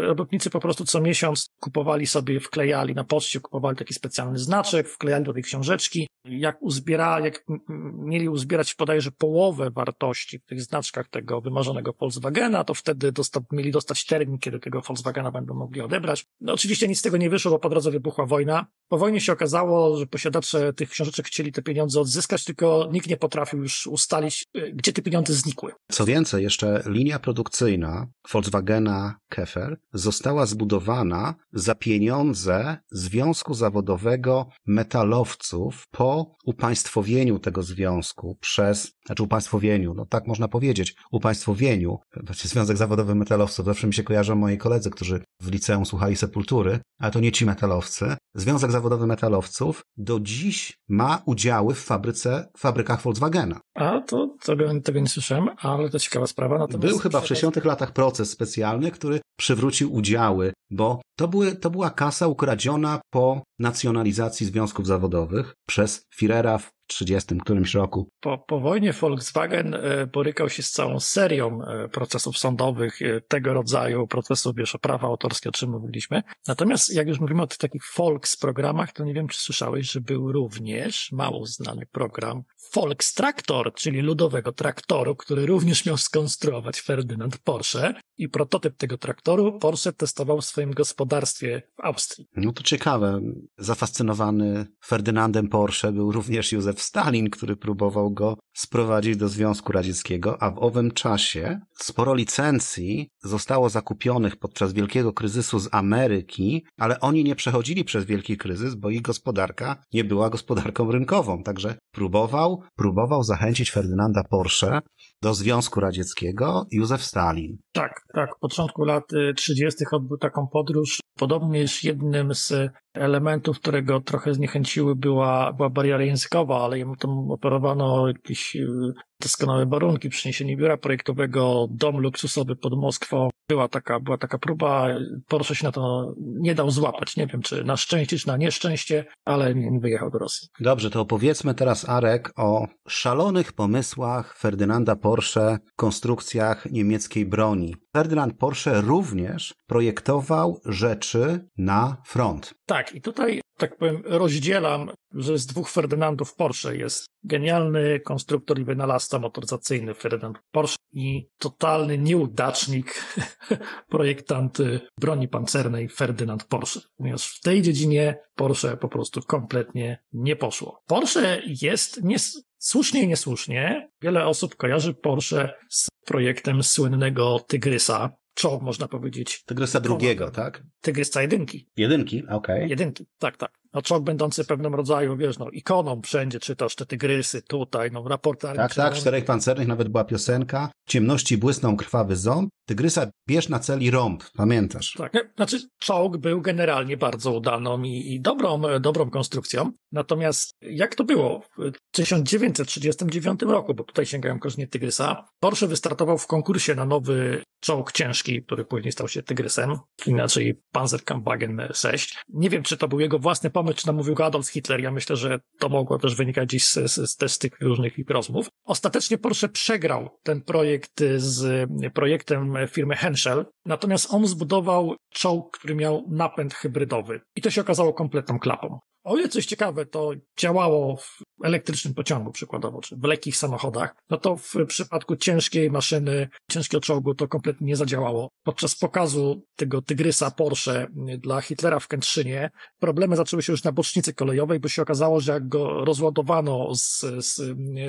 robotnicy 0.01 0.49
po 0.49 0.59
prostu 0.59 0.85
co 0.85 1.01
miesiąc 1.01 1.49
kupowali 1.59 2.07
sobie, 2.07 2.39
wklejali 2.39 2.95
na 2.95 3.03
poczcie, 3.03 3.39
kupowali 3.39 3.77
taki 3.77 3.93
specjalny 3.93 4.39
znaczek, 4.39 4.89
wklejali 4.89 5.25
do 5.25 5.33
tej 5.33 5.43
książeczki. 5.43 6.07
Jak 6.25 6.61
uzbiera, 6.61 7.19
jak 7.19 7.45
mieli 7.93 8.29
uzbierać 8.29 8.73
podajże 8.73 9.11
połowę 9.11 9.71
wartości 9.71 10.39
w 10.39 10.45
tych 10.45 10.61
znaczkach 10.61 11.07
tego 11.07 11.41
wymarzonego 11.41 11.93
Volkswagena, 11.93 12.63
to 12.63 12.73
wtedy 12.73 13.11
mieli 13.51 13.71
dostać 13.71 14.05
termin, 14.05 14.39
kiedy 14.39 14.59
tego 14.59 14.81
Volkswagena 14.81 15.31
będą 15.31 15.53
mogli 15.53 15.81
odebrać. 15.81 16.25
No 16.41 16.53
oczywiście 16.53 16.87
nic 16.87 16.99
z 16.99 17.01
tego 17.01 17.17
nie 17.17 17.29
wyszło, 17.29 17.51
bo 17.51 17.59
po 17.59 17.69
drodze 17.69 17.91
wybuchła 17.91 18.25
wojna. 18.25 18.65
Po 18.87 18.97
wojnie 18.97 19.21
się 19.21 19.33
okazało, 19.33 19.97
że 19.97 20.07
posiadacze 20.07 20.73
tych 20.73 20.89
książeczek 20.89 21.25
chcieli 21.25 21.51
te 21.51 21.61
pieniądze 21.61 21.99
odzyskać, 21.99 22.43
tylko 22.43 22.64
nikt 22.91 23.09
nie 23.09 23.17
potrafił 23.17 23.63
już 23.63 23.87
ustalić, 23.87 24.45
y, 24.57 24.71
gdzie 24.75 24.93
te 24.93 25.01
pieniądze 25.01 25.33
znikły. 25.33 25.71
Co 25.91 26.05
więcej, 26.05 26.43
jeszcze 26.43 26.83
linia 26.85 27.19
produkcyjna 27.19 28.07
Volkswagena 28.31 29.15
Kefer 29.29 29.77
została 29.93 30.45
zbudowana 30.45 31.35
za 31.53 31.75
pieniądze 31.75 32.77
Związku 32.91 33.53
Zawodowego 33.53 34.49
Metalowców 34.65 35.87
po 35.91 36.35
upaństwowieniu 36.45 37.39
tego 37.39 37.63
związku 37.63 38.37
przez, 38.41 38.91
znaczy 39.05 39.23
upaństwowieniu, 39.23 39.93
no 39.93 40.05
tak 40.05 40.27
można 40.27 40.47
powiedzieć, 40.47 40.95
upaństwowieniu, 41.11 41.99
znaczy 42.23 42.47
Związek 42.47 42.77
Zawodowy 42.77 43.15
Metalowców, 43.15 43.65
zawsze 43.65 43.87
mi 43.87 43.93
się 43.93 44.03
kojarzą 44.03 44.35
moi 44.35 44.57
koledzy, 44.57 44.89
którzy 44.89 45.23
w 45.41 45.51
liceum 45.51 45.85
słuchali 45.85 46.15
Sepultury, 46.15 46.79
ale 46.99 47.11
to 47.11 47.19
nie 47.19 47.31
ci 47.31 47.45
metalowcy. 47.45 48.15
Związek 48.35 48.71
Zawodowy 48.71 49.07
Metalowców 49.07 49.83
do 49.97 50.19
dziś 50.19 50.77
ma 50.87 51.21
udziały 51.25 51.73
w 51.73 51.79
fabryce, 51.79 52.49
fabrykach 52.57 53.01
Volkswagena. 53.01 53.59
A, 53.75 54.01
to 54.01 54.35
tego, 54.45 54.81
tego 54.83 54.99
nie 54.99 55.07
słyszałem, 55.07 55.49
ale 55.57 55.89
to 55.89 55.99
ciekawa 55.99 56.27
sprawa. 56.27 56.57
Natomiast 56.57 56.87
Był 56.87 56.99
chyba 56.99 57.21
w 57.21 57.27
60 57.27 57.65
latach 57.65 57.91
proces 57.91 58.29
specjalny, 58.29 58.91
który 58.91 59.19
przywrócił 59.37 59.93
udziały, 59.93 60.53
bo 60.71 61.01
to, 61.17 61.27
były, 61.27 61.55
to 61.55 61.69
była 61.69 61.89
kasa 61.89 62.27
ukradziona 62.27 63.01
po 63.09 63.43
nacjonalizacji 63.59 64.45
związków 64.45 64.87
zawodowych 64.87 65.53
przez 65.67 66.05
Führera 66.19 66.57
w 66.57 66.74
30 66.87 67.37
którymś 67.37 67.73
roku. 67.73 68.09
Po, 68.19 68.37
po 68.37 68.59
wojnie 68.59 68.93
Volkswagen 68.93 69.73
e, 69.73 70.07
borykał 70.07 70.49
się 70.49 70.63
z 70.63 70.71
całą 70.71 70.99
serią 70.99 71.61
e, 71.63 71.89
procesów 71.89 72.37
sądowych 72.37 73.01
e, 73.01 73.21
tego 73.21 73.53
rodzaju, 73.53 74.07
procesów, 74.07 74.55
wiesz, 74.55 74.75
o 74.75 74.79
prawa 74.79 75.07
autorskie, 75.07 75.49
o 75.49 75.51
czym 75.51 75.69
mówiliśmy. 75.69 76.23
Natomiast 76.47 76.95
jak 76.95 77.07
już 77.07 77.19
mówimy 77.19 77.41
o 77.41 77.47
tych 77.47 77.57
takich 77.57 77.83
Volks 77.97 78.37
programach, 78.37 78.93
to 78.93 79.03
nie 79.03 79.13
wiem, 79.13 79.27
czy 79.27 79.41
słyszałeś, 79.41 79.91
że 79.91 80.01
był 80.01 80.31
również 80.31 81.11
mało 81.11 81.45
znany 81.45 81.85
program 81.85 82.43
Volks 82.73 83.13
Traktor, 83.13 83.73
czyli 83.73 84.01
ludowego 84.01 84.51
traktoru, 84.51 85.15
który 85.15 85.45
również 85.45 85.85
miał 85.85 85.97
skonstruować 85.97 86.81
Ferdynand 86.81 87.37
Porsche 87.37 87.93
i 88.17 88.29
prototyp 88.29 88.77
tego 88.77 88.97
traktoru 88.97 89.59
Porsche 89.59 89.93
testował 89.93 90.41
w 90.41 90.45
swoim 90.45 90.71
gospodarstwie 90.71 91.61
w 91.77 91.85
Austrii. 91.85 92.27
No 92.35 92.53
to 92.53 92.63
ciekawe. 92.63 93.21
Zafascynowany 93.57 94.67
Ferdynandem 94.85 95.47
Porsche 95.47 95.91
był 95.91 96.11
również 96.11 96.51
Józef 96.51 96.74
Józef 96.75 96.81
Stalin, 96.81 97.29
który 97.29 97.55
próbował 97.55 98.11
go 98.11 98.37
sprowadzić 98.55 99.17
do 99.17 99.29
Związku 99.29 99.71
Radzieckiego, 99.71 100.43
a 100.43 100.51
w 100.51 100.59
owym 100.59 100.91
czasie 100.91 101.59
sporo 101.79 102.13
licencji 102.13 103.09
zostało 103.23 103.69
zakupionych 103.69 104.35
podczas 104.35 104.73
wielkiego 104.73 105.13
kryzysu 105.13 105.59
z 105.59 105.69
Ameryki, 105.71 106.65
ale 106.77 106.99
oni 106.99 107.23
nie 107.23 107.35
przechodzili 107.35 107.83
przez 107.83 108.05
wielki 108.05 108.37
kryzys, 108.37 108.75
bo 108.75 108.89
ich 108.89 109.01
gospodarka 109.01 109.83
nie 109.93 110.03
była 110.03 110.29
gospodarką 110.29 110.91
rynkową. 110.91 111.43
Także 111.43 111.77
próbował, 111.91 112.63
próbował 112.75 113.23
zachęcić 113.23 113.71
Ferdynanda 113.71 114.23
Porsche 114.29 114.81
do 115.25 115.33
Związku 115.33 115.79
Radzieckiego 115.79 116.65
Józef 116.71 117.03
Stalin. 117.03 117.57
Tak, 117.71 118.01
tak. 118.13 118.35
W 118.35 118.39
początku 118.39 118.83
lat 118.83 119.03
30. 119.35 119.83
Y, 119.83 119.87
odbył 119.91 120.17
taką 120.17 120.47
podróż. 120.47 120.99
Podobnież 121.17 121.83
jednym 121.83 122.35
z 122.35 122.53
elementów, 122.93 123.59
które 123.59 123.83
go 123.83 124.01
trochę 124.01 124.33
zniechęciły, 124.33 124.95
była, 124.95 125.53
była 125.53 125.69
bariera 125.69 126.03
językowa, 126.03 126.65
ale 126.65 126.77
jemu 126.77 126.95
tam 126.95 127.31
operowano 127.31 128.07
jakieś 128.07 128.55
y, 128.55 128.93
doskonałe 129.19 129.65
warunki, 129.65 130.09
przeniesienie 130.09 130.57
biura 130.57 130.77
projektowego, 130.77 131.67
dom 131.71 131.99
luksusowy 131.99 132.55
pod 132.55 132.77
Moskwą. 132.77 133.29
Była 133.49 133.67
taka, 133.67 133.99
była 133.99 134.17
taka 134.17 134.37
próba, 134.37 134.87
Porsche 135.27 135.55
się 135.55 135.65
na 135.65 135.71
to 135.71 136.13
nie 136.17 136.55
dał 136.55 136.71
złapać. 136.71 137.17
Nie 137.17 137.27
wiem, 137.27 137.41
czy 137.41 137.63
na 137.63 137.77
szczęście, 137.77 138.17
czy 138.17 138.27
na 138.27 138.37
nieszczęście, 138.37 139.05
ale 139.25 139.55
nie, 139.55 139.71
nie 139.71 139.79
wyjechał 139.79 140.11
do 140.11 140.19
Rosji. 140.19 140.47
Dobrze, 140.59 140.89
to 140.89 141.01
opowiedzmy 141.01 141.53
teraz, 141.53 141.89
Arek, 141.89 142.31
o 142.35 142.67
szalonych 142.87 143.53
pomysłach 143.53 144.37
Ferdynanda 144.37 144.95
Porsche, 144.95 145.57
konstrukcjach 145.75 146.65
niemieckiej 146.71 147.25
broni. 147.25 147.75
Ferdynand 147.93 148.37
Porsche 148.37 148.81
również 148.81 149.53
projektował 149.67 150.61
rzeczy 150.65 151.49
na 151.57 151.97
front. 152.05 152.53
Tak, 152.65 152.95
i 152.95 153.01
tutaj, 153.01 153.41
tak 153.57 153.77
powiem, 153.77 154.01
rozdzielam, 154.05 154.91
że 155.11 155.37
z 155.37 155.45
dwóch 155.45 155.69
Ferdynandów 155.69 156.35
Porsche 156.35 156.75
jest 156.75 157.05
genialny 157.23 157.99
konstruktor 157.99 158.59
i 158.59 158.65
wynalazca 158.65 159.19
motoryzacyjny 159.19 159.93
Ferdynand 159.93 160.37
Porsche 160.51 160.77
i 160.93 161.27
totalny 161.37 161.97
nieudacznik, 161.97 163.15
projektant 163.89 164.57
broni 164.99 165.27
pancernej 165.27 165.89
Ferdynand 165.89 166.43
Porsche. 166.43 166.79
Ponieważ 166.97 167.27
w 167.27 167.41
tej 167.41 167.61
dziedzinie 167.61 168.17
Porsche 168.35 168.77
po 168.77 168.87
prostu 168.87 169.21
kompletnie 169.21 170.03
nie 170.13 170.35
poszło. 170.35 170.81
Porsche 170.87 171.41
jest 171.45 172.03
nie, 172.03 172.17
słusznie 172.57 173.01
i 173.01 173.07
niesłusznie. 173.07 173.89
Wiele 174.01 174.25
osób 174.25 174.55
kojarzy 174.55 174.93
Porsche 174.93 175.53
z 175.69 175.87
projektem 176.05 176.63
słynnego 176.63 177.39
Tygrysa, 177.39 178.09
czołg, 178.35 178.63
można 178.63 178.87
powiedzieć. 178.87 179.43
Tygrysa 179.43 179.79
drugiego, 179.79 180.31
tak? 180.31 180.63
Tygrysa 180.81 181.21
jedynki. 181.21 181.69
Jedynki, 181.77 182.23
okej. 182.23 182.35
Okay. 182.35 182.67
Jedynki, 182.67 183.05
tak, 183.19 183.37
tak 183.37 183.51
no 183.75 183.81
czołg 183.81 184.03
będący 184.03 184.45
pewnym 184.45 184.75
rodzaju, 184.75 185.17
wiesz, 185.17 185.39
no 185.39 185.49
ikoną 185.49 186.01
wszędzie, 186.01 186.39
czy 186.39 186.55
też 186.55 186.75
te 186.75 186.85
tygrysy 186.85 187.41
tutaj, 187.41 187.91
no 187.91 188.07
raportary. 188.07 188.57
Tak, 188.57 188.75
tak, 188.75 188.93
czterech 188.93 189.25
pancernych, 189.25 189.67
nawet 189.67 189.89
była 189.89 190.03
piosenka. 190.03 190.71
W 190.87 190.91
ciemności 190.91 191.37
błysnął 191.37 191.75
krwawy 191.75 192.15
ząb, 192.15 192.49
tygrysa 192.65 193.07
bierz 193.27 193.49
na 193.49 193.59
cel 193.59 193.81
i 193.81 193.91
rąb, 193.91 194.23
pamiętasz? 194.37 194.93
Tak, 194.97 195.13
znaczy 195.35 195.59
czołg 195.79 196.17
był 196.17 196.41
generalnie 196.41 196.97
bardzo 196.97 197.31
udaną 197.31 197.83
i, 197.83 198.13
i 198.13 198.21
dobrą, 198.21 198.61
dobrą 198.79 199.09
konstrukcją, 199.09 199.71
natomiast 199.91 200.51
jak 200.61 200.95
to 200.95 201.03
było 201.03 201.41
w 201.57 201.71
1939 201.91 203.41
roku, 203.41 203.73
bo 203.73 203.83
tutaj 203.83 204.05
sięgają 204.05 204.39
korzenie 204.39 204.67
tygrysa, 204.67 205.25
Porsche 205.39 205.67
wystartował 205.67 206.17
w 206.17 206.27
konkursie 206.27 206.75
na 206.75 206.85
nowy 206.85 207.43
czołg 207.59 207.91
ciężki, 207.91 208.43
który 208.43 208.65
później 208.65 208.91
stał 208.91 209.07
się 209.07 209.23
tygrysem, 209.23 209.77
inaczej 210.05 210.61
Panzerkampfwagen 210.71 211.61
6. 211.73 212.17
Nie 212.29 212.49
wiem, 212.49 212.63
czy 212.63 212.77
to 212.77 212.87
był 212.87 212.99
jego 212.99 213.19
własny 213.19 213.49
pomysł, 213.49 213.64
czy 213.73 213.87
namówił 213.87 214.15
go 214.15 214.25
Adolf 214.25 214.47
Hitler. 214.47 214.81
Ja 214.81 214.91
myślę, 214.91 215.15
że 215.15 215.39
to 215.59 215.69
mogło 215.69 215.99
też 215.99 216.15
wynikać 216.15 216.49
gdzieś 216.49 216.65
z, 216.65 216.91
z, 216.91 217.31
z 217.31 217.37
tych 217.37 217.51
różnych 217.61 217.93
rozmów. 218.09 218.47
Ostatecznie 218.63 219.17
Porsche 219.17 219.49
przegrał 219.49 220.09
ten 220.23 220.41
projekt 220.41 221.03
z 221.17 221.69
projektem 221.93 222.53
firmy 222.67 222.95
Henschel, 222.95 223.45
natomiast 223.65 224.13
on 224.13 224.27
zbudował 224.27 224.95
czołg, 225.09 225.57
który 225.57 225.75
miał 225.75 226.05
napęd 226.09 226.53
hybrydowy. 226.53 227.21
I 227.35 227.41
to 227.41 227.49
się 227.49 227.61
okazało 227.61 227.93
kompletną 227.93 228.39
klapą. 228.39 228.79
O 229.03 229.17
ile 229.17 229.29
coś 229.29 229.45
ciekawe, 229.45 229.85
to 229.85 230.11
działało 230.39 230.97
elektrycznym 231.43 231.93
pociągu 231.93 232.31
przykładowo, 232.31 232.81
czy 232.81 232.95
w 232.95 233.03
lekkich 233.03 233.37
samochodach, 233.37 233.95
no 234.09 234.17
to 234.17 234.37
w 234.37 234.53
przypadku 234.67 235.15
ciężkiej 235.15 235.71
maszyny, 235.71 236.29
ciężkiego 236.51 236.81
czołgu 236.81 237.15
to 237.15 237.27
kompletnie 237.27 237.67
nie 237.67 237.75
zadziałało. 237.75 238.29
Podczas 238.43 238.75
pokazu 238.75 239.41
tego 239.55 239.81
Tygrysa 239.81 240.31
Porsche 240.31 240.87
dla 241.17 241.41
Hitlera 241.41 241.79
w 241.79 241.87
Kętrzynie 241.87 242.51
problemy 242.79 243.15
zaczęły 243.15 243.43
się 243.43 243.53
już 243.53 243.63
na 243.63 243.71
bocznicy 243.71 244.13
kolejowej, 244.13 244.59
bo 244.59 244.67
się 244.67 244.81
okazało, 244.81 245.19
że 245.19 245.31
jak 245.31 245.47
go 245.47 245.85
rozładowano 245.85 246.75
z, 246.75 246.99
z, 247.19 247.35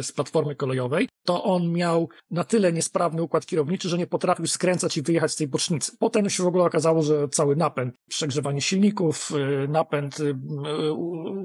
z 0.07 0.13
platformy 0.13 0.57
kolejowej, 0.57 1.09
to 1.25 1.45
on 1.45 1.73
miał 1.73 2.09
na 2.31 2.45
tyle 2.45 2.73
niesprawny 2.73 3.23
układ 3.23 3.47
kierowniczy, 3.47 3.89
że 3.89 3.99
nie 3.99 4.07
potrafił 4.07 4.47
skręcać 4.47 4.97
i 4.97 5.03
wyjechać 5.03 5.33
z 5.33 5.37
tej 5.37 5.49
bocznicy. 5.49 5.93
Potem 5.99 6.31
się 6.31 6.43
w 6.43 6.47
ogóle 6.47 6.65
okazało, 6.65 7.03
że 7.03 7.29
cały 7.29 7.57
napęd, 7.57 7.95
przegrzewanie 8.09 8.61
silników, 8.61 9.31
y, 9.65 9.69
napęd 9.69 10.21
y, 10.21 10.35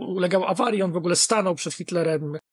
ulegał 0.08 0.46
awarii, 0.46 0.82
on 0.82 0.92
w 0.92 0.98
ogóle 0.98 1.16
stanął 1.16 1.56
przed 1.56 1.74
Hitlerem. 1.74 1.91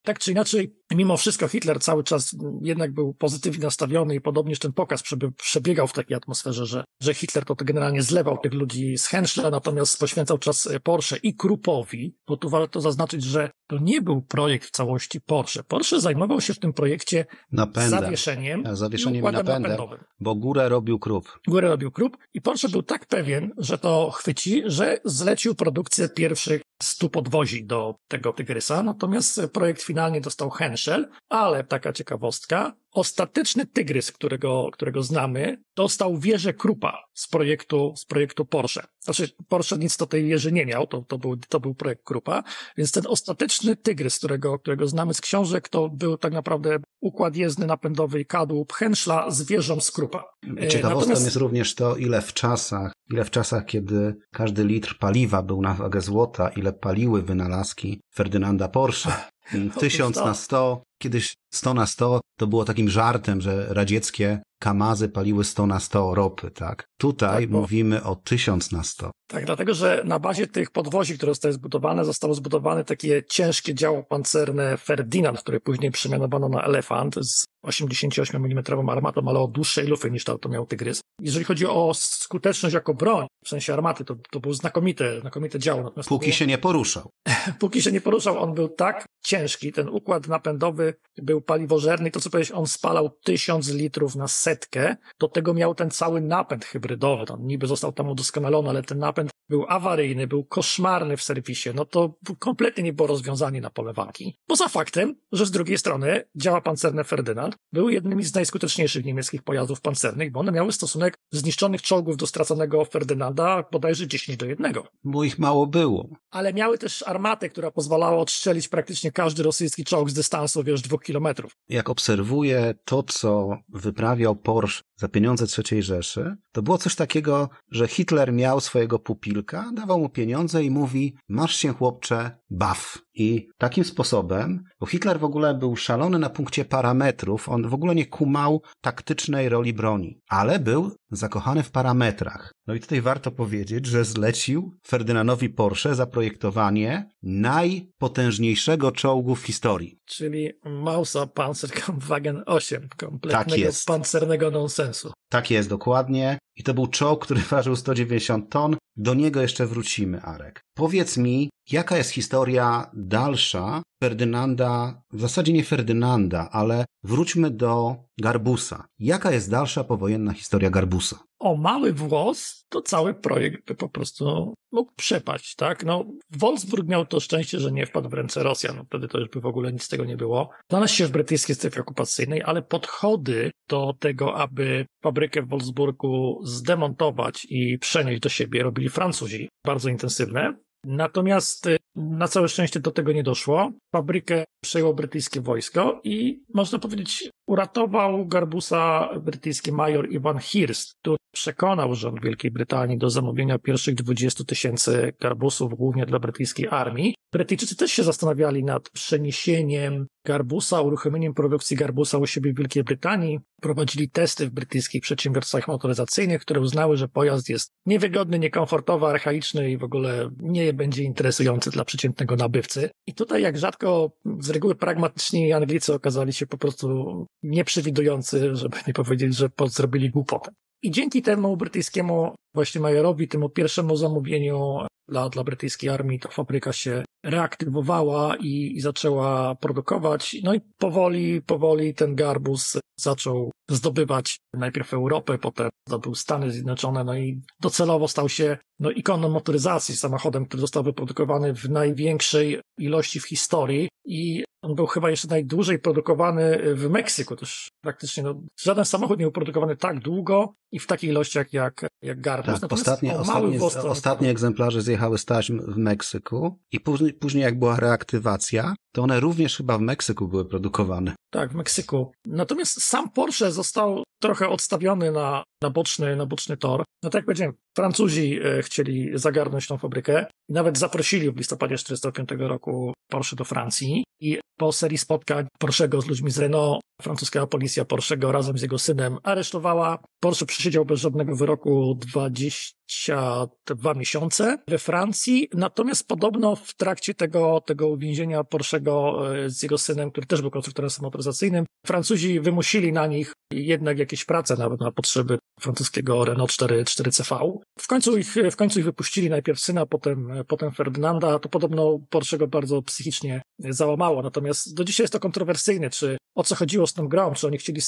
Tak 0.03 0.19
czy 0.19 0.33
inaczej, 0.33 0.75
mimo 0.95 1.17
wszystko 1.17 1.49
Hitler 1.49 1.81
cały 1.81 2.05
czas 2.05 2.37
jednak 2.63 2.93
był 2.93 3.15
pozytywnie 3.15 3.65
nastawiony 3.65 4.15
i 4.15 4.21
podobnież 4.21 4.59
ten 4.59 4.73
pokaz 4.73 5.03
przebiegał 5.37 5.87
w 5.87 5.93
takiej 5.93 6.17
atmosferze, 6.17 6.67
że, 6.67 6.85
że 7.03 7.15
Hitler 7.15 7.45
to, 7.45 7.55
generalnie 7.55 8.03
zlewał 8.03 8.39
tych 8.39 8.53
ludzi 8.53 8.99
z 8.99 9.07
Henschla, 9.07 9.51
natomiast 9.51 10.01
poświęcał 10.01 10.39
czas 10.39 10.69
Porsche 10.83 11.17
i 11.23 11.35
Krupowi, 11.35 12.17
bo 12.27 12.37
tu 12.37 12.51
warto 12.51 12.81
zaznaczyć, 12.81 13.25
że 13.25 13.51
to 13.67 13.79
nie 13.79 14.03
był 14.03 14.23
projekt 14.23 14.67
w 14.67 14.71
całości 14.71 15.21
Porsche. 15.21 15.63
Porsche 15.63 16.01
zajmował 16.01 16.41
się 16.41 16.55
w 16.55 16.59
tym 16.59 16.73
projekcie 16.73 17.27
napędem. 17.53 17.91
zawieszeniem, 17.91 18.77
zawieszeniem 18.77 19.23
i 19.23 19.25
napędem, 19.25 19.63
napędowym. 19.63 19.99
Bo 20.21 20.35
górę 20.35 20.69
robił 20.69 20.99
Krup. 20.99 21.41
Górę 21.49 21.69
robił 21.69 21.91
Krup 21.91 22.17
i 22.35 22.41
Porsche 22.41 22.69
był 22.69 22.83
tak 22.83 23.07
pewien, 23.07 23.53
że 23.59 23.79
to 23.79 24.11
chwyci, 24.11 24.63
że 24.67 25.01
zlecił 25.05 25.55
produkcję 25.55 26.09
pierwszych 26.09 26.63
stu 26.83 27.11
podwozi 27.11 27.65
do 27.65 27.95
tego 28.09 28.33
Tygrysa, 28.33 28.83
natomiast 28.83 29.28
projekt 29.53 29.83
finalnie 29.83 30.21
dostał 30.21 30.51
Henschel, 30.51 31.09
ale 31.29 31.65
taka 31.65 31.93
ciekawostka, 31.93 32.73
ostateczny 32.93 33.67
Tygrys, 33.67 34.13
którego, 34.13 34.69
którego 34.73 35.03
znamy, 35.03 35.63
dostał 35.77 36.19
wieżę 36.19 36.55
Krupa 36.55 36.99
z 37.15 37.29
projektu, 37.29 37.95
z 37.97 38.05
projektu 38.05 38.45
Porsche. 38.45 38.87
Znaczy, 39.01 39.29
Porsche 39.49 39.79
nic 39.79 39.97
do 39.97 40.07
tej 40.07 40.25
wieży 40.25 40.53
nie 40.53 40.67
miał, 40.67 40.87
to, 40.87 41.03
to, 41.03 41.19
był, 41.19 41.37
to 41.37 41.61
był 41.61 41.75
projekt 41.75 42.05
Krupa, 42.05 42.43
więc 42.77 42.93
ten 42.93 43.07
ostateczny 43.07 43.77
Tygrys, 43.77 44.19
którego, 44.19 44.59
którego 44.59 44.89
znamy 44.89 45.15
z 45.15 45.21
książek, 45.21 45.69
to 45.69 45.89
był 45.89 46.19
tak 46.19 46.33
naprawdę 46.33 46.79
układ 47.01 47.37
jezdny 47.37 47.67
napędowy 47.67 48.21
i 48.21 48.27
kadłub 48.27 48.73
Henschla 48.73 49.31
z 49.31 49.43
wieżą 49.43 49.81
z 49.81 49.91
Krupa. 49.91 50.25
Ciekawostką 50.45 50.89
Natomiast... 50.89 51.25
jest 51.25 51.37
również 51.37 51.75
to, 51.75 51.97
ile 51.97 52.23
w 52.23 52.33
czasach, 52.33 52.93
ile 53.11 53.25
w 53.25 53.31
czasach, 53.31 53.67
kiedy 53.67 54.17
każdy 54.33 54.65
litr 54.65 54.99
paliwa 54.99 55.43
był 55.43 55.63
na 55.63 55.75
wagę 55.75 56.01
złota, 56.01 56.49
ile 56.49 56.73
paliły 56.73 57.23
wynalazki 57.23 58.01
Ferdynanda 58.15 58.69
Porsche. 58.69 59.13
Tysiąc 59.81 60.17
na 60.17 60.35
sto, 60.35 60.83
kiedyś 61.03 61.35
sto 61.55 61.75
na 61.75 61.87
sto 61.87 62.21
to 62.39 62.47
było 62.47 62.65
takim 62.65 62.89
żartem, 62.91 63.41
że 63.41 63.67
radzieckie 63.69 64.43
kamazy 64.59 65.09
paliły 65.09 65.45
100 65.45 65.67
na 65.67 65.81
100 65.81 66.15
ropy, 66.15 66.51
tak? 66.51 66.89
Tutaj 66.99 67.41
tak, 67.41 67.51
bo... 67.51 67.61
mówimy 67.61 68.03
o 68.03 68.17
1000 68.17 68.73
na 68.73 68.83
100. 68.83 69.11
Tak, 69.31 69.47
dlatego, 69.47 69.75
że 69.75 70.03
na 70.05 70.19
bazie 70.19 70.47
tych 70.47 70.71
podwozi, 70.71 71.17
które 71.17 71.31
zostały 71.31 71.53
zbudowane, 71.53 72.05
zostało 72.05 72.35
zbudowane 72.35 72.85
takie 72.85 73.23
ciężkie 73.25 73.75
działo 73.75 74.03
pancerne 74.03 74.77
Ferdinand, 74.77 75.41
które 75.41 75.61
później 75.61 75.91
przemianowano 75.91 76.49
na 76.49 76.63
Elefant 76.63 77.15
z 77.15 77.45
88 77.63 78.45
mm 78.45 78.89
armatą, 78.89 79.29
ale 79.29 79.39
o 79.39 79.49
dłuższej 79.49 79.87
lufy 79.87 80.11
niż 80.11 80.25
to, 80.25 80.39
to 80.39 80.49
miał 80.49 80.67
Tygrys. 80.67 81.01
Jeżeli 81.21 81.45
chodzi 81.45 81.67
o 81.67 81.93
skuteczność 81.95 82.75
jako 82.75 82.95
broń, 82.95 83.27
w 83.45 83.49
sensie 83.49 83.73
armaty, 83.73 84.05
to, 84.05 84.17
to 84.31 84.41
był 84.41 84.53
znakomite, 84.53 85.21
znakomite 85.21 85.59
działo. 85.59 85.83
Natomiast 85.83 86.09
póki 86.09 86.27
było... 86.27 86.37
się 86.37 86.47
nie 86.47 86.59
poruszał. 86.59 87.11
póki 87.61 87.83
się 87.83 87.93
nie 87.93 88.01
poruszał, 88.01 88.39
on 88.39 88.55
był 88.55 88.69
tak 88.69 89.07
ciężki, 89.25 89.73
ten 89.73 89.89
układ 89.89 90.29
napędowy 90.29 90.95
był 91.17 91.41
paliwożerny, 91.41 92.11
to 92.11 92.21
co 92.21 92.31
powiedzieć, 92.31 92.53
on 92.53 92.67
spalał 92.67 93.11
tysiąc 93.25 93.69
litrów 93.69 94.15
na 94.15 94.29
setkę, 94.49 94.97
do 95.21 95.29
tego 95.29 95.55
miał 95.55 95.75
ten 95.75 95.91
cały 95.91 96.21
napęd 96.21 96.65
hybrydowy, 96.65 97.33
on 97.33 97.47
niby 97.47 97.67
został 97.67 97.93
tam 97.93 98.09
udoskonalony, 98.09 98.69
ale 98.69 98.83
ten 98.83 98.99
napęd 98.99 99.31
był 99.49 99.65
awaryjny, 99.69 100.27
był 100.27 100.45
koszmarny 100.45 101.17
w 101.17 101.23
serwisie, 101.23 101.71
no 101.75 101.85
to 101.85 102.15
kompletnie 102.39 102.83
nie 102.83 102.93
było 102.93 103.09
rozwiązanie 103.09 103.61
na 103.61 103.71
pole 103.71 103.93
walki. 103.93 104.39
Poza 104.47 104.69
faktem, 104.69 105.15
że 105.33 105.47
z 105.47 105.51
drugiej 105.51 105.79
strony 105.79 106.25
działa 106.37 106.61
pancerne 106.61 107.05
Ferdynand 107.05 107.57
był 107.73 107.91
jednym 107.91 108.23
z 108.23 108.35
najskuteczniejszych 108.35 109.05
niemieckich 109.05 109.43
pojazdów 109.43 109.81
pancernych, 109.81 110.33
bo 110.33 110.41
one 110.41 110.53
miały 110.53 110.73
stosunek 110.73 111.19
zniszczonych 111.33 111.83
czołgów 111.83 112.17
do 112.17 112.27
straconego 112.27 112.85
Ferdynanda 112.85 113.65
bodajże 113.73 114.09
10 114.09 114.39
do 114.39 114.47
1. 114.47 114.73
Bo 115.05 115.25
ich 115.25 115.39
mało 115.39 115.67
było. 115.67 116.09
Ale 116.31 116.55
miały 116.55 116.79
też 116.79 117.05
armatę, 117.07 117.49
która 117.49 117.71
pozwalała 117.71 118.19
odstrzelić 118.19 118.69
praktycznie 118.69 119.13
każdy 119.13 119.43
rosyjski 119.43 119.85
czołg 119.85 120.11
z 120.11 120.15
dystansu, 120.15 120.65
wiesz, 120.65 120.83
dwóch 120.83 121.03
kilometrów. 121.03 121.53
Jak 121.69 121.91
obserwuję 121.91 122.75
to, 122.85 123.03
co 123.03 123.59
wyprawiał 123.69 124.37
Porsche 124.37 124.88
za 124.99 125.09
pieniądze 125.09 125.47
III 125.73 125.83
Rzeszy, 125.83 126.37
to 126.53 126.63
było 126.63 126.79
coś 126.79 126.95
takiego, 126.95 127.49
że 127.71 127.89
Hitler 127.89 128.33
miał 128.33 128.61
swojego 128.61 128.99
pupilka, 128.99 129.71
dawał 129.75 129.99
mu 130.01 130.09
pieniądze 130.09 130.65
i 130.65 130.71
mówi, 130.71 131.17
masz 131.29 131.57
się 131.57 131.73
chłopcze, 131.75 132.39
baw. 132.51 132.99
I 133.15 133.49
takim 133.59 133.85
sposobem, 133.85 134.65
bo 134.81 134.87
Hitler 134.87 135.21
w 135.21 135.25
ogóle 135.25 135.55
był 135.55 135.77
szalony 135.77 136.19
na 136.19 136.31
punkcie 136.31 136.65
parametrów, 136.65 137.49
on 137.49 137.69
w 137.69 137.75
ogóle 137.75 137.95
nie 137.95 138.07
kumał 138.07 138.63
taktycznej 138.81 139.49
roli 139.49 139.73
broni, 139.73 140.21
ale 140.29 140.59
był 140.59 140.93
zakochany 141.11 141.63
w 141.63 141.71
parametrach. 141.71 142.53
No 142.67 142.75
i 142.75 142.81
tutaj 142.81 143.01
warto 143.01 143.31
powiedzieć, 143.31 143.87
że 143.87 144.05
zlecił 144.05 144.79
Ferdynandowi 144.87 145.51
Porsche 145.51 145.95
zaprojektowanie 145.95 147.11
najpotężniejszego 147.23 148.93
czołgu 148.93 149.35
w 149.35 149.43
historii. 149.43 149.99
Czyli 150.05 150.53
Mausa 150.65 151.27
Panzerkampfwagen 151.27 152.43
8, 152.47 152.89
kompletnego 152.97 153.73
tak 153.73 153.85
pancernego 153.87 154.51
nonsensu. 154.51 155.13
Tak 155.29 155.51
jest, 155.51 155.69
dokładnie. 155.69 156.39
I 156.59 156.63
to 156.63 156.75
był 156.75 156.87
czołg, 156.87 157.25
który 157.25 157.41
ważył 157.51 157.77
190 157.77 158.51
ton. 158.51 158.77
Do 158.97 159.15
niego 159.15 159.41
jeszcze 159.41 159.67
wrócimy, 159.67 160.23
Arek. 160.23 160.61
Powiedz 160.75 161.17
mi, 161.17 161.51
jaka 161.71 161.97
jest 161.97 162.11
historia 162.11 162.91
dalsza 162.95 163.83
Ferdynanda, 164.01 165.03
w 165.13 165.21
zasadzie 165.21 165.53
nie 165.53 165.65
Ferdynanda, 165.65 166.49
ale 166.53 166.85
wróćmy 167.03 167.51
do 167.51 167.97
Garbusa. 168.19 168.87
Jaka 168.99 169.33
jest 169.33 169.51
dalsza 169.51 169.85
powojenna 169.85 170.33
historia 170.33 170.71
Garbusa? 170.71 171.19
O 171.39 171.57
mały 171.57 171.93
włos, 171.93 172.65
to 172.69 172.83
cały 172.83 173.15
projekt 173.15 173.67
by 173.67 173.75
po 173.75 173.89
prostu 173.89 174.55
mógł 174.73 174.93
przepaść, 174.97 175.55
tak? 175.55 175.85
No, 175.85 176.05
Wolfsburg 176.31 176.89
miał 176.89 177.07
to 177.07 177.21
szczęście, 177.21 177.61
że 177.61 177.73
nie 177.73 177.87
wpadł 177.87 178.09
w 178.09 178.15
ręce 178.15 178.43
Rosjan, 178.43 178.77
no, 178.77 178.85
wtedy 178.85 179.09
to 179.09 179.19
już 179.19 179.29
by 179.29 179.41
w 179.41 179.47
ogóle 179.47 179.73
nic 179.73 179.83
z 179.83 179.89
tego 179.89 180.05
nie 180.05 180.17
było. 180.17 180.51
Znalazł 180.71 180.95
się 180.95 181.07
w 181.07 181.11
brytyjskiej 181.11 181.57
strefie 181.57 181.81
okupacyjnej, 181.81 182.43
ale 182.43 182.63
podchody 182.63 183.51
do 183.69 183.95
tego, 184.01 184.37
aby 184.37 184.87
fabrykę 185.03 185.43
w 185.43 185.49
Wolfsburgu 185.49 186.41
zdemontować 186.45 187.47
i 187.51 187.79
przenieść 187.79 188.21
do 188.21 188.29
siebie, 188.29 188.63
robili 188.63 188.89
Francuzi, 188.89 189.49
bardzo 189.65 189.89
intensywne. 189.89 190.55
Natomiast 190.85 191.67
y, 191.67 191.77
na 191.97 192.29
całe 192.29 192.49
szczęście 192.49 192.81
do 192.81 192.91
tego 192.91 193.13
nie 193.13 193.23
doszło. 193.23 193.73
Fabrykę 193.93 194.45
przejęło 194.65 194.95
brytyjskie 194.95 195.41
wojsko 195.41 196.01
i 196.05 196.43
można 196.55 196.79
powiedzieć, 196.79 197.31
uratował 197.49 198.27
Garbusa 198.27 199.09
brytyjski 199.21 199.73
major 199.73 200.13
Ivan 200.13 200.39
Hirst, 200.39 200.93
który 201.03 201.17
przekonał 201.39 201.95
rząd 201.95 202.23
Wielkiej 202.23 202.51
Brytanii 202.51 202.99
do 202.99 203.11
zamówienia 203.11 203.59
pierwszych 203.59 203.95
20 203.95 204.45
tysięcy 204.45 205.13
garbusów, 205.21 205.75
głównie 205.75 206.07
dla 206.07 206.19
brytyjskiej 206.19 206.69
armii. 206.71 207.15
Brytyjczycy 207.33 207.77
też 207.77 207.93
się 207.93 208.03
zastanawiali 208.03 208.65
nad 208.65 208.91
przeniesieniem 208.91 210.07
garbusa, 210.25 210.81
uruchomieniem 210.81 211.35
produkcji 211.35 211.77
garbusa 211.77 212.19
u 212.19 212.27
siebie 212.27 212.53
w 212.53 212.57
Wielkiej 212.57 212.85
Brytanii. 212.85 213.39
Prowadzili 213.61 214.11
testy 214.11 214.47
w 214.47 214.51
brytyjskich 214.51 215.03
przedsiębiorstwach 215.03 215.69
motoryzacyjnych, 215.69 216.41
które 216.41 216.61
uznały, 216.61 216.97
że 216.97 217.09
pojazd 217.09 217.49
jest 217.49 217.71
niewygodny, 217.87 218.39
niekomfortowy, 218.39 219.07
archaiczny 219.07 219.71
i 219.71 219.79
w 219.79 219.85
ogóle 219.85 220.31
nie 220.39 220.73
będzie 220.73 221.03
interesujący 221.03 221.71
dla 221.71 221.85
przeciętnego 221.85 222.37
nabywcy. 222.37 222.91
I 223.07 223.15
tutaj 223.15 223.43
jak 223.43 223.59
rzadko 223.59 224.11
z 224.41 224.51
reguły 224.51 224.75
pragmatyczni 224.75 225.53
Anglicy 225.53 225.95
okazali 225.95 226.33
się 226.33 226.47
po 226.47 226.59
prostu 226.59 227.27
nieprzewidujący, 227.43 228.57
żeby 228.57 228.77
nie 228.87 228.93
powiedzieć, 228.93 229.37
że 229.37 229.49
zrobili 229.67 230.11
głupotę. 230.11 230.51
I 230.83 230.91
dzięki 230.91 231.23
temu 231.23 231.57
brytyjskiemu 231.57 232.35
właśnie 232.55 232.81
majorowi, 232.81 233.29
temu 233.29 233.49
pierwszemu 233.49 233.97
zamówieniu 233.97 234.79
dla, 235.09 235.29
dla 235.29 235.45
brytyjskiej 235.45 235.91
armii, 235.91 236.21
ta 236.21 236.29
fabryka 236.29 236.73
się 236.73 237.05
reaktywowała 237.25 238.37
i, 238.37 238.73
i 238.77 238.81
zaczęła 238.81 239.55
produkować. 239.55 240.37
No 240.45 240.55
i 240.55 240.61
powoli, 240.79 241.43
powoli 241.43 241.95
ten 241.95 242.15
garbus 242.15 242.79
zaczął 243.01 243.51
zdobywać 243.71 244.39
najpierw 244.55 244.95
Europę, 244.95 245.39
potem 245.39 245.69
zdobył 245.89 246.15
Stany 246.15 246.53
Zjednoczone, 246.53 247.05
no 247.05 247.17
i 247.17 247.43
docelowo 247.61 248.09
stał 248.09 248.29
się 248.29 248.59
no, 248.81 248.91
ikoną 248.91 249.29
motoryzacji, 249.29 249.97
samochodem, 249.97 250.47
który 250.47 250.61
został 250.61 250.83
wyprodukowany 250.83 251.55
w 251.55 251.71
największej 251.71 252.61
ilości 252.79 253.21
w 253.21 253.27
historii 253.27 253.89
i 254.05 254.45
on 254.63 254.75
był 254.75 254.87
chyba 254.87 255.11
jeszcze 255.11 255.29
najdłużej 255.29 255.79
produkowany 255.79 256.75
w 256.75 256.91
Meksyku. 256.91 257.37
Też 257.37 257.69
praktycznie 257.83 258.23
no, 258.23 258.41
żaden 258.61 258.85
samochód 258.85 259.19
nie 259.19 259.25
był 259.25 259.33
produkowany 259.33 259.77
tak 259.77 260.01
długo 260.01 260.55
i 260.73 260.79
w 260.79 260.87
takich 260.87 261.11
ilościach 261.11 261.53
jak, 261.53 261.87
jak 262.03 262.21
Garbus. 262.21 262.61
Tak, 262.61 262.73
ostatnie, 262.73 263.19
ostatnie, 263.19 263.61
ostatnie 263.63 264.31
egzemplarze 264.31 264.83
zjechały 264.83 265.19
z 265.19 265.25
taśm 265.25 265.73
w 265.73 265.77
Meksyku 265.77 266.59
i 266.73 266.81
później, 266.81 267.13
później 267.13 267.43
jak 267.43 267.59
była 267.59 267.77
reaktywacja, 267.77 268.75
to 268.93 269.03
one 269.03 269.21
również 269.21 269.57
chyba 269.57 269.79
w 269.79 269.81
Meksyku 269.81 270.29
były 270.29 270.45
produkowane. 270.45 271.15
Tak, 271.31 271.53
w 271.53 271.55
Meksyku. 271.55 272.13
Natomiast 272.27 272.83
sam 272.83 273.11
Porsche 273.11 273.53
został 273.53 274.03
trochę 274.23 274.49
odstawiony 274.49 275.13
na, 275.13 275.45
na, 275.63 275.71
boczny, 275.71 276.17
na 276.17 276.27
boczny 276.27 276.57
tor. 276.57 276.85
No 277.03 277.11
tak 277.11 277.15
jak 277.15 277.25
powiedziałem, 277.25 277.55
Francuzi 277.77 278.41
e, 278.45 278.63
chcieli 278.63 279.11
zagarnąć 279.15 279.67
tą 279.67 279.79
fabrykę 279.79 280.27
nawet 280.49 280.79
zaprosili 280.79 281.31
w 281.31 281.37
listopadzie 281.37 281.75
1945 281.75 282.51
roku 282.51 282.93
Porsche 283.11 283.37
do 283.37 283.45
Francji 283.45 284.05
i 284.21 284.39
po 284.59 284.73
serii 284.73 284.99
spotkań 284.99 285.47
Porschego 285.59 286.01
z 286.01 286.07
ludźmi 286.07 286.31
z 286.31 286.39
Renault, 286.39 286.81
francuska 287.03 287.47
policja 287.47 287.85
Porschego 287.85 288.33
razem 288.33 288.59
z 288.59 288.63
jego 288.63 288.79
synem 288.79 289.19
aresztowała. 289.23 289.99
Porsche 290.21 290.47
przesiedział 290.47 290.85
bez 290.85 291.01
żadnego 291.01 291.37
wyroku 291.37 291.95
22 291.95 293.95
miesiące 293.95 294.59
we 294.69 294.79
Francji, 294.79 295.49
natomiast 295.55 296.09
podobno 296.09 296.57
w 296.57 296.75
trakcie 296.75 297.15
tego, 297.15 297.61
tego 297.61 297.89
uwięzienia 297.89 298.45
Porschego 298.45 299.23
e, 299.37 299.51
z 299.51 299.63
jego 299.63 299.79
synem, 299.79 300.11
który 300.11 300.27
też 300.27 300.43
był 300.43 300.51
konstruktorem 300.51 300.91
motoryzacyjnym, 301.03 301.67
Francuzi 301.87 302.41
wymusili 302.41 302.93
na 302.93 303.07
nich 303.07 303.33
jednak 303.53 303.99
jakieś 303.99 304.25
prace 304.25 304.57
nawet 304.57 304.81
na 304.81 304.93
potrzeby 304.93 305.39
francuskiego 305.61 306.25
Renault 306.25 306.53
4, 306.53 306.85
4CV. 306.85 307.59
W 307.79 307.87
końcu 307.87 308.19
ich, 308.19 308.35
w 308.51 308.57
końcu 308.57 308.79
ich 308.79 308.85
wypuścili, 308.85 309.31
najpierw 309.31 309.61
syna, 309.61 309.87
potem, 309.87 310.33
potem 310.49 310.73
Ferdynanda. 310.73 311.39
To 311.39 311.49
podobno 311.49 311.99
Porsche 312.11 312.39
go 312.39 312.47
bardzo 312.47 312.83
psychicznie 312.83 313.43
załamało. 313.59 314.23
Natomiast 314.23 314.75
do 314.75 314.85
dzisiaj 314.85 315.05
jest 315.05 315.13
to 315.13 315.21
kontrowersyjne, 315.21 315.91
czy 315.91 316.19
o 316.35 316.45
co 316.45 316.55
chodziło 316.55 316.87
z 316.87 316.93
tą 316.93 317.09
grą, 317.09 317.35
czy 317.35 317.47
oni 317.47 317.59
chcieli, 317.59 317.81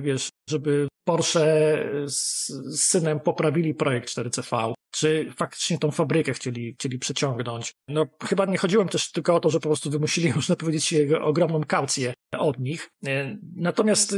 wiesz, 0.00 0.28
żeby 0.50 0.88
Porsche 1.04 1.78
z, 2.06 2.46
z 2.46 2.82
synem 2.82 3.20
poprawili 3.20 3.74
projekt 3.74 4.08
4CV, 4.08 4.72
czy 4.90 5.32
faktycznie 5.36 5.78
tą 5.78 5.90
fabrykę 5.90 6.34
chcieli, 6.34 6.74
chcieli 6.74 6.98
przeciągnąć. 6.98 7.72
No, 7.88 8.06
chyba 8.24 8.46
nie 8.46 8.58
chodziło 8.58 8.84
też 8.84 9.12
tylko 9.12 9.34
o 9.34 9.40
to, 9.40 9.50
że 9.50 9.60
po 9.60 9.68
prostu 9.68 9.90
wymusili, 9.90 10.32
można 10.36 10.56
powiedzieć, 10.56 10.94
ogromną 11.20 11.64
kaucję 11.64 12.14
od 12.38 12.58
nich. 12.58 12.90
E, 13.06 13.38
natomiast 13.56 14.16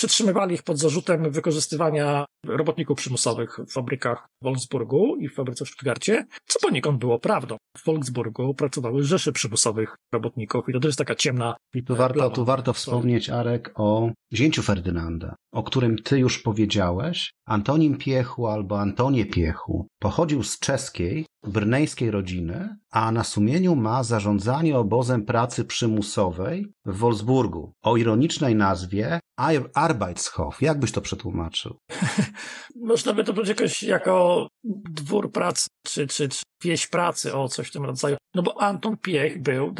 przetrzymywali 0.00 0.54
ich 0.54 0.62
pod 0.62 0.78
zarzutem 0.78 1.30
wykorzystywania 1.30 2.24
robotników 2.46 2.98
przymusowych 2.98 3.58
w 3.68 3.72
fabrykach 3.72 4.28
w 4.40 4.44
Wolfsburgu 4.44 5.16
i 5.16 5.28
w 5.28 5.34
fabryce 5.34 5.64
w 5.64 5.68
Stuttgarcie, 5.68 6.26
co 6.46 6.60
poniekąd 6.60 6.98
było 6.98 7.18
prawdą. 7.18 7.56
W 7.78 7.84
Wolfsburgu 7.84 8.54
pracowały 8.54 9.04
rzeszy 9.04 9.32
przymusowych 9.32 9.96
robotników 10.12 10.68
i 10.68 10.72
to 10.72 10.80
też 10.80 10.88
jest 10.88 10.98
taka 10.98 11.14
ciemna... 11.14 11.56
I 11.74 11.82
tu 11.82 11.96
warto, 11.96 12.30
tu 12.30 12.44
warto 12.44 12.72
wspomnieć, 12.72 13.30
Arek, 13.30 13.72
o 13.74 14.10
zięciu 14.32 14.62
Ferdynanda, 14.62 15.34
o 15.52 15.62
którym 15.62 15.96
ty 15.98 16.18
już 16.18 16.38
powiedziałeś. 16.38 17.32
Antonim 17.46 17.98
Piechu 17.98 18.46
albo 18.46 18.80
Antonie 18.80 19.26
Piechu 19.26 19.86
pochodził 19.98 20.42
z 20.42 20.58
czeskiej, 20.58 21.26
brnejskiej 21.46 22.10
rodziny, 22.10 22.76
a 22.90 23.12
na 23.12 23.24
sumieniu 23.24 23.76
ma 23.76 24.02
zarządzanie 24.02 24.78
obozem 24.78 25.24
pracy 25.24 25.64
przymusowej 25.64 26.66
w 26.84 26.96
Wolfsburgu 26.96 27.72
o 27.82 27.96
ironicznej 27.96 28.54
nazwie 28.54 29.20
Arbeitshof. 29.74 30.62
Jak 30.62 30.78
byś 30.78 30.92
to 30.92 31.00
przetłumaczył? 31.00 31.78
Można 32.76 33.12
by 33.12 33.24
to 33.24 33.34
powiedzieć 33.34 33.60
jakoś 33.60 33.82
jako 33.82 34.48
dwór 34.90 35.32
pracy, 35.32 35.68
czy, 35.86 36.06
czy, 36.06 36.28
czy 36.28 36.42
wieś 36.64 36.86
pracy, 36.86 37.34
o 37.34 37.48
coś 37.48 37.68
w 37.68 37.72
tym 37.72 37.84
rodzaju. 37.84 38.16
No 38.34 38.42
bo 38.42 38.62
Anton 38.62 38.96
Piech 38.96 39.42
był 39.42 39.74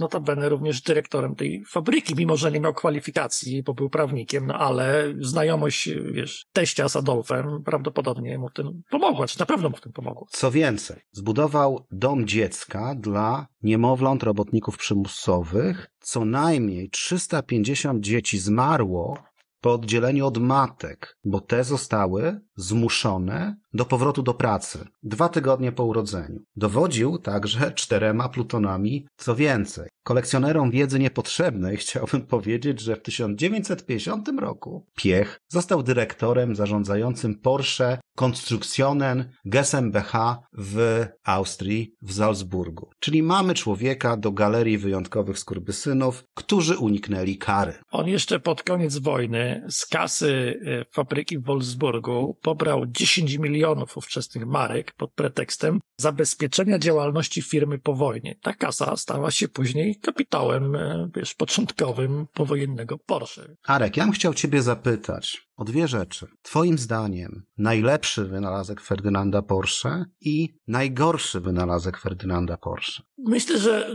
notabene 0.00 0.48
również 0.48 0.82
dyrektorem 0.82 1.34
tej 1.34 1.64
fabryki, 1.70 2.14
mimo 2.16 2.36
że 2.36 2.52
nie 2.52 2.60
miał 2.60 2.74
kwalifikacji, 2.74 3.62
bo 3.62 3.74
był 3.74 3.90
prawnikiem, 3.90 4.46
no 4.46 4.54
ale 4.54 5.14
znajomość, 5.20 5.88
wiesz, 6.12 6.44
teścia 6.52 6.88
z 6.88 6.96
Adolfem 6.96 7.62
prawdopodobnie 7.64 8.38
mu 8.38 8.48
w 8.48 8.52
tym 8.52 8.82
pomogła, 8.90 9.26
czy 9.26 9.40
na 9.40 9.46
pewno 9.46 9.70
mu 9.70 9.76
w 9.76 9.80
tym 9.80 9.92
pomogła. 9.92 10.26
Co 10.30 10.50
więcej, 10.50 11.00
zbudował 11.12 11.86
dom 11.90 12.26
dziecka 12.26 12.94
dla 12.94 13.46
niemowląt 13.62 14.22
robotników 14.22 14.78
przymusowych. 14.78 15.91
Co 16.02 16.24
najmniej 16.24 16.90
350 16.90 18.04
dzieci 18.04 18.38
zmarło 18.38 19.22
po 19.60 19.72
oddzieleniu 19.72 20.26
od 20.26 20.38
matek, 20.38 21.18
bo 21.24 21.40
te 21.40 21.64
zostały 21.64 22.40
zmuszone 22.56 23.56
do 23.74 23.84
powrotu 23.84 24.22
do 24.22 24.34
pracy 24.34 24.84
dwa 25.02 25.28
tygodnie 25.28 25.72
po 25.72 25.84
urodzeniu. 25.84 26.40
Dowodził 26.56 27.18
także 27.18 27.72
czterema 27.72 28.28
plutonami, 28.28 29.06
co 29.16 29.36
więcej. 29.36 29.88
Kolekcjonerom 30.04 30.70
wiedzy 30.70 30.98
niepotrzebnej 30.98 31.76
chciałbym 31.76 32.22
powiedzieć, 32.26 32.80
że 32.80 32.96
w 32.96 33.02
1950 33.02 34.28
roku 34.40 34.86
Piech 34.96 35.40
został 35.48 35.82
dyrektorem 35.82 36.56
zarządzającym 36.56 37.40
Porsche 37.40 37.98
Konstruktionen 38.16 39.32
GmbH 39.44 40.12
w 40.52 41.06
Austrii, 41.24 41.94
w 42.02 42.12
Salzburgu. 42.12 42.90
Czyli 43.00 43.22
mamy 43.22 43.54
człowieka 43.54 44.16
do 44.16 44.32
galerii 44.32 44.78
wyjątkowych 44.78 45.38
skurwysynów, 45.38 46.24
którzy 46.34 46.78
uniknęli 46.78 47.38
kary. 47.38 47.74
On 47.90 48.08
jeszcze 48.08 48.40
pod 48.40 48.62
koniec 48.62 48.98
wojny 48.98 49.66
z 49.70 49.86
kasy 49.86 50.60
e, 50.66 50.84
fabryki 50.92 51.38
w 51.38 51.44
Wolfsburgu 51.44 52.38
pobrał 52.42 52.86
10 52.86 53.38
milionów 53.38 53.96
ówczesnych 53.96 54.46
marek 54.46 54.92
pod 54.92 55.12
pretekstem 55.12 55.80
zabezpieczenia 56.00 56.78
działalności 56.78 57.42
firmy 57.42 57.78
po 57.78 57.94
wojnie. 57.94 58.34
Ta 58.42 58.52
kasa 58.52 58.96
stała 58.96 59.30
się 59.30 59.48
później 59.48 59.96
kapitałem, 59.96 60.76
e, 60.76 61.10
wiesz, 61.16 61.34
początkowym 61.34 62.26
powojennego 62.32 62.98
Porsche. 62.98 63.56
Arek, 63.66 63.96
ja 63.96 64.04
bym 64.04 64.12
chciał 64.12 64.34
ciebie 64.34 64.62
zapytać 64.62 65.48
o 65.56 65.64
dwie 65.64 65.88
rzeczy. 65.88 66.26
Twoim 66.42 66.78
zdaniem 66.78 67.42
najlepszy 67.58 68.24
wynalazek 68.24 68.80
Ferdynanda 68.80 69.42
Porsche 69.42 70.04
i 70.20 70.48
najgorszy 70.66 71.40
wynalazek 71.40 71.98
Ferdynanda 71.98 72.56
Porsche? 72.56 73.02
Myślę, 73.18 73.58
że 73.58 73.94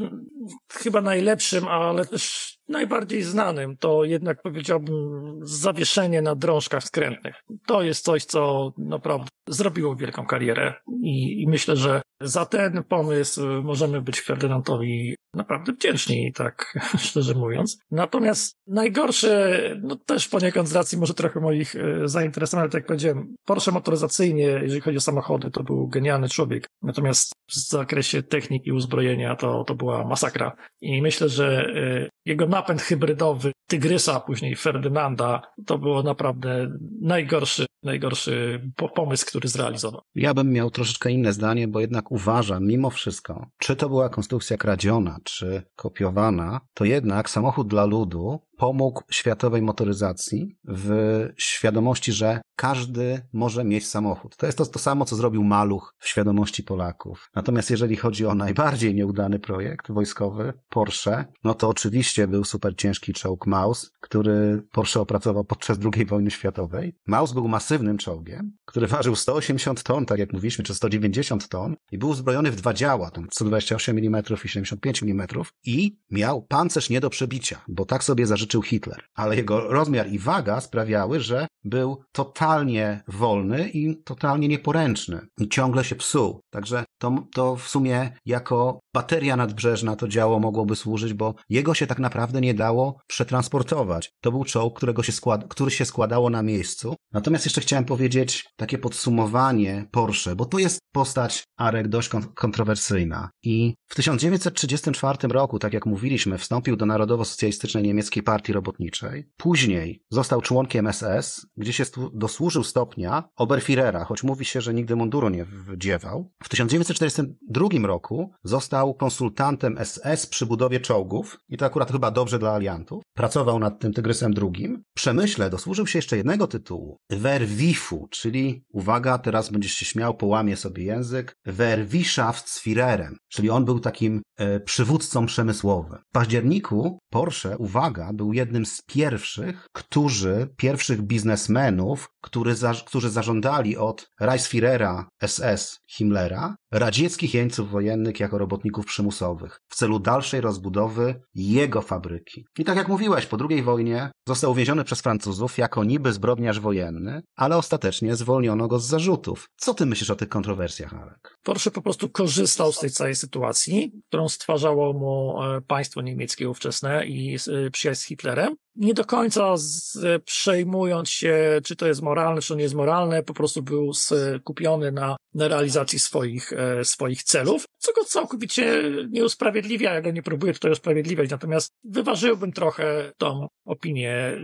chyba 0.71 1.01
najlepszym, 1.01 1.67
ale 1.67 2.05
też 2.05 2.57
najbardziej 2.67 3.23
znanym 3.23 3.77
to 3.77 4.03
jednak 4.03 4.41
powiedziałbym 4.41 5.39
zawieszenie 5.41 6.21
na 6.21 6.35
drążkach 6.35 6.83
skrętnych. 6.83 7.35
To 7.67 7.81
jest 7.81 8.05
coś, 8.05 8.25
co 8.25 8.73
naprawdę 8.77 9.27
zrobiło 9.47 9.95
wielką 9.95 10.25
karierę 10.25 10.73
i, 11.03 11.41
i 11.41 11.47
myślę, 11.47 11.75
że 11.75 12.01
za 12.21 12.45
ten 12.45 12.83
pomysł 12.83 13.41
możemy 13.63 14.01
być 14.01 14.21
Ferdynandowi 14.21 15.15
naprawdę 15.33 15.73
wdzięczni, 15.73 16.33
tak 16.33 16.77
szczerze 17.07 17.33
mówiąc. 17.33 17.79
Natomiast 17.91 18.57
najgorsze, 18.67 19.59
no 19.83 19.95
też 19.95 20.27
poniekąd 20.27 20.69
z 20.69 20.75
racji 20.75 20.97
może 20.97 21.13
trochę 21.13 21.39
moich 21.39 21.75
e, 21.75 22.07
zainteresowań, 22.07 22.61
ale 22.61 22.69
tak 22.69 22.79
jak 22.79 22.87
powiedziałem, 22.87 23.35
Porsche 23.45 23.71
motoryzacyjnie, 23.71 24.43
jeżeli 24.43 24.81
chodzi 24.81 24.97
o 24.97 25.01
samochody, 25.01 25.51
to 25.51 25.63
był 25.63 25.87
genialny 25.87 26.29
człowiek. 26.29 26.67
Natomiast 26.81 27.33
w 27.49 27.55
zakresie 27.55 28.23
techniki 28.23 28.71
uzbrojenia 28.71 29.35
to, 29.35 29.63
to 29.63 29.75
była 29.75 30.07
masakra. 30.07 30.55
I 30.81 31.01
myślę, 31.01 31.29
że 31.29 31.73
e, 31.75 32.09
jego 32.27 32.47
napęd 32.47 32.81
hybrydowy 32.81 33.51
Tygrysa, 33.67 34.19
później 34.19 34.55
Ferdynanda, 34.55 35.41
to 35.65 35.77
było 35.77 36.03
naprawdę 36.03 36.77
najgorszy, 37.01 37.65
najgorszy 37.83 38.61
pomysł, 38.95 39.25
który 39.25 39.47
zrealizował. 39.47 40.01
Ja 40.15 40.33
bym 40.33 40.51
miał 40.51 40.71
troszeczkę 40.71 41.11
inne 41.11 41.33
zdanie, 41.33 41.67
bo 41.67 41.79
jednak 41.79 42.11
uważam, 42.11 42.65
mimo 42.65 42.89
wszystko, 42.89 43.47
czy 43.57 43.75
to 43.75 43.89
była 43.89 44.09
konstrukcja 44.09 44.57
kradziona, 44.57 45.17
czy 45.23 45.63
kopiowana, 45.75 46.61
to 46.73 46.85
jednak 46.85 47.29
samochód 47.29 47.67
dla 47.67 47.85
ludu 47.85 48.39
pomógł 48.57 49.03
światowej 49.11 49.61
motoryzacji 49.61 50.57
w 50.67 50.89
świadomości, 51.37 52.13
że 52.13 52.41
każdy 52.55 53.21
może 53.33 53.63
mieć 53.63 53.87
samochód. 53.87 54.37
To 54.37 54.45
jest 54.45 54.57
to, 54.57 54.65
to 54.65 54.79
samo, 54.79 55.05
co 55.05 55.15
zrobił 55.15 55.43
Maluch 55.43 55.95
w 55.99 56.07
świadomości 56.07 56.63
Polaków. 56.63 57.29
Natomiast 57.35 57.71
jeżeli 57.71 57.95
chodzi 57.95 58.25
o 58.25 58.35
najbardziej 58.35 58.95
nieudany 58.95 59.39
projekt 59.39 59.91
wojskowy, 59.91 60.53
Porsche, 60.69 61.25
no 61.43 61.53
to 61.53 61.69
oczywiście 61.69 62.27
był 62.27 62.43
super 62.43 62.75
ciężki 62.75 63.13
czołg 63.13 63.47
Maus, 63.47 63.91
który 64.01 64.63
Porsche 64.71 64.99
opracował 64.99 65.43
podczas 65.43 65.77
II 65.93 66.05
wojny 66.05 66.31
światowej. 66.31 66.95
Maus 67.07 67.33
był 67.33 67.47
masywnym 67.47 67.97
czołgiem, 67.97 68.57
który 68.65 68.87
ważył 68.87 69.15
180 69.15 69.83
ton, 69.83 70.05
tak 70.05 70.19
jak 70.19 70.33
mówiliśmy, 70.33 70.63
czy 70.63 70.75
190 70.75 71.49
ton 71.49 71.75
i 71.91 71.97
był 71.97 72.09
uzbrojony 72.09 72.51
w 72.51 72.55
dwa 72.55 72.73
działa, 72.73 73.11
tam 73.11 73.27
128 73.31 73.97
mm 73.97 74.23
i 74.45 74.49
75 74.49 75.03
mm 75.03 75.27
i 75.65 75.97
miał 76.11 76.41
pancerz 76.41 76.89
nie 76.89 76.99
do 76.99 77.09
przebicia, 77.09 77.61
bo 77.67 77.85
tak 77.85 78.03
sobie 78.03 78.25
zażyczył 78.25 78.46
Hitler. 78.61 79.03
Ale 79.15 79.35
jego 79.35 79.59
rozmiar 79.59 80.07
i 80.07 80.19
waga 80.19 80.61
sprawiały, 80.61 81.19
że 81.19 81.47
był 81.63 82.03
totalnie 82.11 83.03
wolny 83.07 83.69
i 83.69 84.03
totalnie 84.03 84.47
nieporęczny 84.47 85.21
i 85.39 85.49
ciągle 85.49 85.83
się 85.83 85.95
psuł. 85.95 86.41
Także 86.49 86.85
to, 86.99 87.15
to 87.33 87.55
w 87.55 87.67
sumie 87.67 88.11
jako 88.25 88.79
bateria 88.93 89.35
nadbrzeżna 89.35 89.95
to 89.95 90.07
działo 90.07 90.39
mogłoby 90.39 90.75
służyć, 90.75 91.13
bo 91.13 91.35
jego 91.49 91.73
się 91.73 91.87
tak 91.87 91.99
naprawdę 91.99 92.41
nie 92.41 92.53
dało 92.53 92.97
przetransportować. 93.07 94.11
To 94.21 94.31
był 94.31 94.43
czołg, 94.43 94.77
którego 94.77 95.03
się 95.03 95.11
skład, 95.11 95.45
który 95.49 95.71
się 95.71 95.85
składało 95.85 96.29
na 96.29 96.43
miejscu. 96.43 96.95
Natomiast 97.13 97.45
jeszcze 97.45 97.61
chciałem 97.61 97.85
powiedzieć 97.85 98.45
takie 98.55 98.77
podsumowanie 98.77 99.85
Porsche, 99.91 100.35
bo 100.35 100.45
to 100.45 100.59
jest 100.59 100.79
postać 100.91 101.43
Arek 101.57 101.87
dość 101.87 102.09
kontrowersyjna. 102.35 103.29
I 103.43 103.73
w 103.87 103.95
1934 103.95 105.27
roku, 105.27 105.59
tak 105.59 105.73
jak 105.73 105.85
mówiliśmy, 105.85 106.37
wstąpił 106.37 106.75
do 106.75 106.85
Narodowo-Socjalistycznej 106.85 107.83
Niemieckiej 107.83 108.23
Partii 108.23 108.36
Robotniczej. 108.49 109.29
Później 109.37 110.03
został 110.09 110.41
członkiem 110.41 110.93
SS, 110.93 111.47
gdzie 111.57 111.73
się 111.73 111.83
dosłużył 112.13 112.63
stopnia 112.63 113.23
Oberführera, 113.35 114.05
choć 114.05 114.23
mówi 114.23 114.45
się, 114.45 114.61
że 114.61 114.73
nigdy 114.73 114.95
munduru 114.95 115.29
nie 115.29 115.45
wdziewał. 115.45 116.31
W 116.43 116.49
1942 116.49 117.87
roku 117.87 118.31
został 118.43 118.93
konsultantem 118.93 119.77
SS 119.83 120.27
przy 120.27 120.45
budowie 120.45 120.79
czołgów 120.79 121.39
i 121.49 121.57
to 121.57 121.65
akurat 121.65 121.91
chyba 121.91 122.11
dobrze 122.11 122.39
dla 122.39 122.51
aliantów. 122.51 123.03
Pracował 123.13 123.59
nad 123.59 123.79
tym 123.79 123.93
Tygrysem 123.93 124.33
II. 124.41 124.77
Przemyśle 124.93 125.49
dosłużył 125.49 125.87
się 125.87 125.97
jeszcze 125.99 126.17
jednego 126.17 126.47
tytułu. 126.47 126.97
Werwifu, 127.09 128.07
czyli 128.11 128.65
uwaga, 128.71 129.17
teraz 129.17 129.49
będziesz 129.49 129.71
się 129.71 129.85
śmiał, 129.85 130.13
połamie 130.13 130.57
sobie 130.57 130.83
język. 130.83 131.35
Werwischaftsführerem, 131.45 133.17
czyli 133.29 133.49
on 133.49 133.65
był 133.65 133.79
takim 133.79 134.21
e, 134.37 134.59
przywódcą 134.59 135.25
przemysłowym. 135.25 135.99
W 136.09 136.11
październiku 136.11 136.99
Porsche, 137.09 137.57
uwaga, 137.57 138.13
był 138.13 138.26
jednym 138.33 138.65
z 138.65 138.81
pierwszych, 138.81 139.67
którzy, 139.73 140.47
pierwszych 140.57 141.01
biznesmenów, 141.01 142.09
który 142.21 142.55
za, 142.55 142.73
którzy 142.73 143.09
zażądali 143.09 143.77
od 143.77 144.09
Reichsführera 144.19 145.09
SS 145.27 145.79
Himmlera 145.89 146.55
radzieckich 146.71 147.33
jeńców 147.33 147.71
wojennych 147.71 148.19
jako 148.19 148.37
robotników 148.37 148.85
przymusowych 148.85 149.59
w 149.69 149.75
celu 149.75 149.99
dalszej 149.99 150.41
rozbudowy 150.41 151.21
jego 151.35 151.81
fabryki. 151.81 152.45
I 152.59 152.63
tak 152.63 152.77
jak 152.77 152.87
mówiłeś, 152.87 153.25
po 153.25 153.37
II 153.49 153.63
wojnie 153.63 154.11
został 154.27 154.51
uwięziony 154.51 154.83
przez 154.83 155.01
Francuzów 155.01 155.57
jako 155.57 155.83
niby 155.83 156.13
zbrodniarz 156.13 156.59
wojenny, 156.59 157.21
ale 157.35 157.57
ostatecznie 157.57 158.15
zwolniono 158.15 158.67
go 158.67 158.79
z 158.79 158.85
zarzutów. 158.85 159.49
Co 159.57 159.73
ty 159.73 159.85
myślisz 159.85 160.09
o 160.09 160.15
tych 160.15 160.29
kontrowersjach, 160.29 160.93
Alek? 160.93 161.37
Porsche 161.43 161.71
po 161.71 161.81
prostu 161.81 162.09
korzystał 162.09 162.71
z 162.71 162.79
tej 162.79 162.89
całej 162.89 163.15
sytuacji, 163.15 163.91
którą 164.07 164.29
stwarzało 164.29 164.93
mu 164.93 165.43
e, 165.43 165.61
państwo 165.61 166.01
niemieckie 166.01 166.49
ówczesne 166.49 167.05
i 167.05 167.35
e, 167.35 167.71
przyjaźń 167.71 167.99
Hitlerem. 168.17 168.55
Nie 168.75 168.93
do 168.93 169.05
końca 169.05 169.57
z, 169.57 169.97
przejmując 170.25 171.09
się, 171.09 171.61
czy 171.63 171.75
to 171.75 171.87
jest 171.87 172.01
moralne, 172.01 172.41
czy 172.41 172.47
to 172.47 172.55
nie 172.55 172.63
jest 172.63 172.75
moralne, 172.75 173.23
po 173.23 173.33
prostu 173.33 173.63
był 173.63 173.93
skupiony 173.93 174.91
na, 174.91 175.15
na 175.33 175.47
realizacji 175.47 175.99
swoich, 175.99 176.53
e, 176.53 176.85
swoich 176.85 177.23
celów, 177.23 177.65
co 177.77 177.93
go 177.93 178.03
całkowicie 178.03 178.83
nie 179.09 179.25
usprawiedliwia, 179.25 179.93
ja 179.93 180.01
go 180.01 180.11
nie 180.11 180.23
próbuję 180.23 180.53
tutaj 180.53 180.71
usprawiedliwiać, 180.71 181.29
natomiast 181.29 181.71
wyważyłbym 181.83 182.51
trochę 182.51 183.11
tą 183.17 183.47
opinię. 183.65 184.37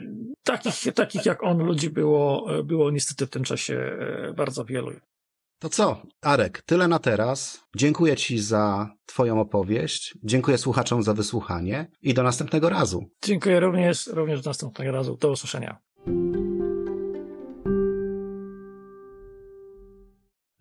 Takich, 0.44 0.94
takich 0.94 1.26
jak 1.26 1.44
on 1.44 1.58
ludzi 1.58 1.90
było, 1.90 2.48
było 2.64 2.92
niestety 2.92 3.26
w 3.26 3.30
tym 3.30 3.44
czasie 3.44 3.98
bardzo 4.36 4.66
wielu. 4.66 4.92
To 5.64 5.70
co, 5.70 6.02
Arek, 6.22 6.62
tyle 6.62 6.88
na 6.88 7.00
teraz. 7.00 7.64
Dziękuję 7.76 8.16
Ci 8.16 8.40
za 8.40 8.90
Twoją 9.06 9.42
opowieść. 9.42 10.18
Dziękuję 10.24 10.58
słuchaczom 10.58 11.04
za 11.04 11.14
wysłuchanie 11.14 11.92
i 12.02 12.14
do 12.14 12.24
następnego 12.24 12.70
razu. 12.70 13.06
Dziękuję 13.24 13.60
również, 13.60 14.08
również 14.08 14.42
do 14.42 14.50
następnego 14.50 14.92
razu. 14.92 15.18
Do 15.18 15.32
usłyszenia. 15.32 15.78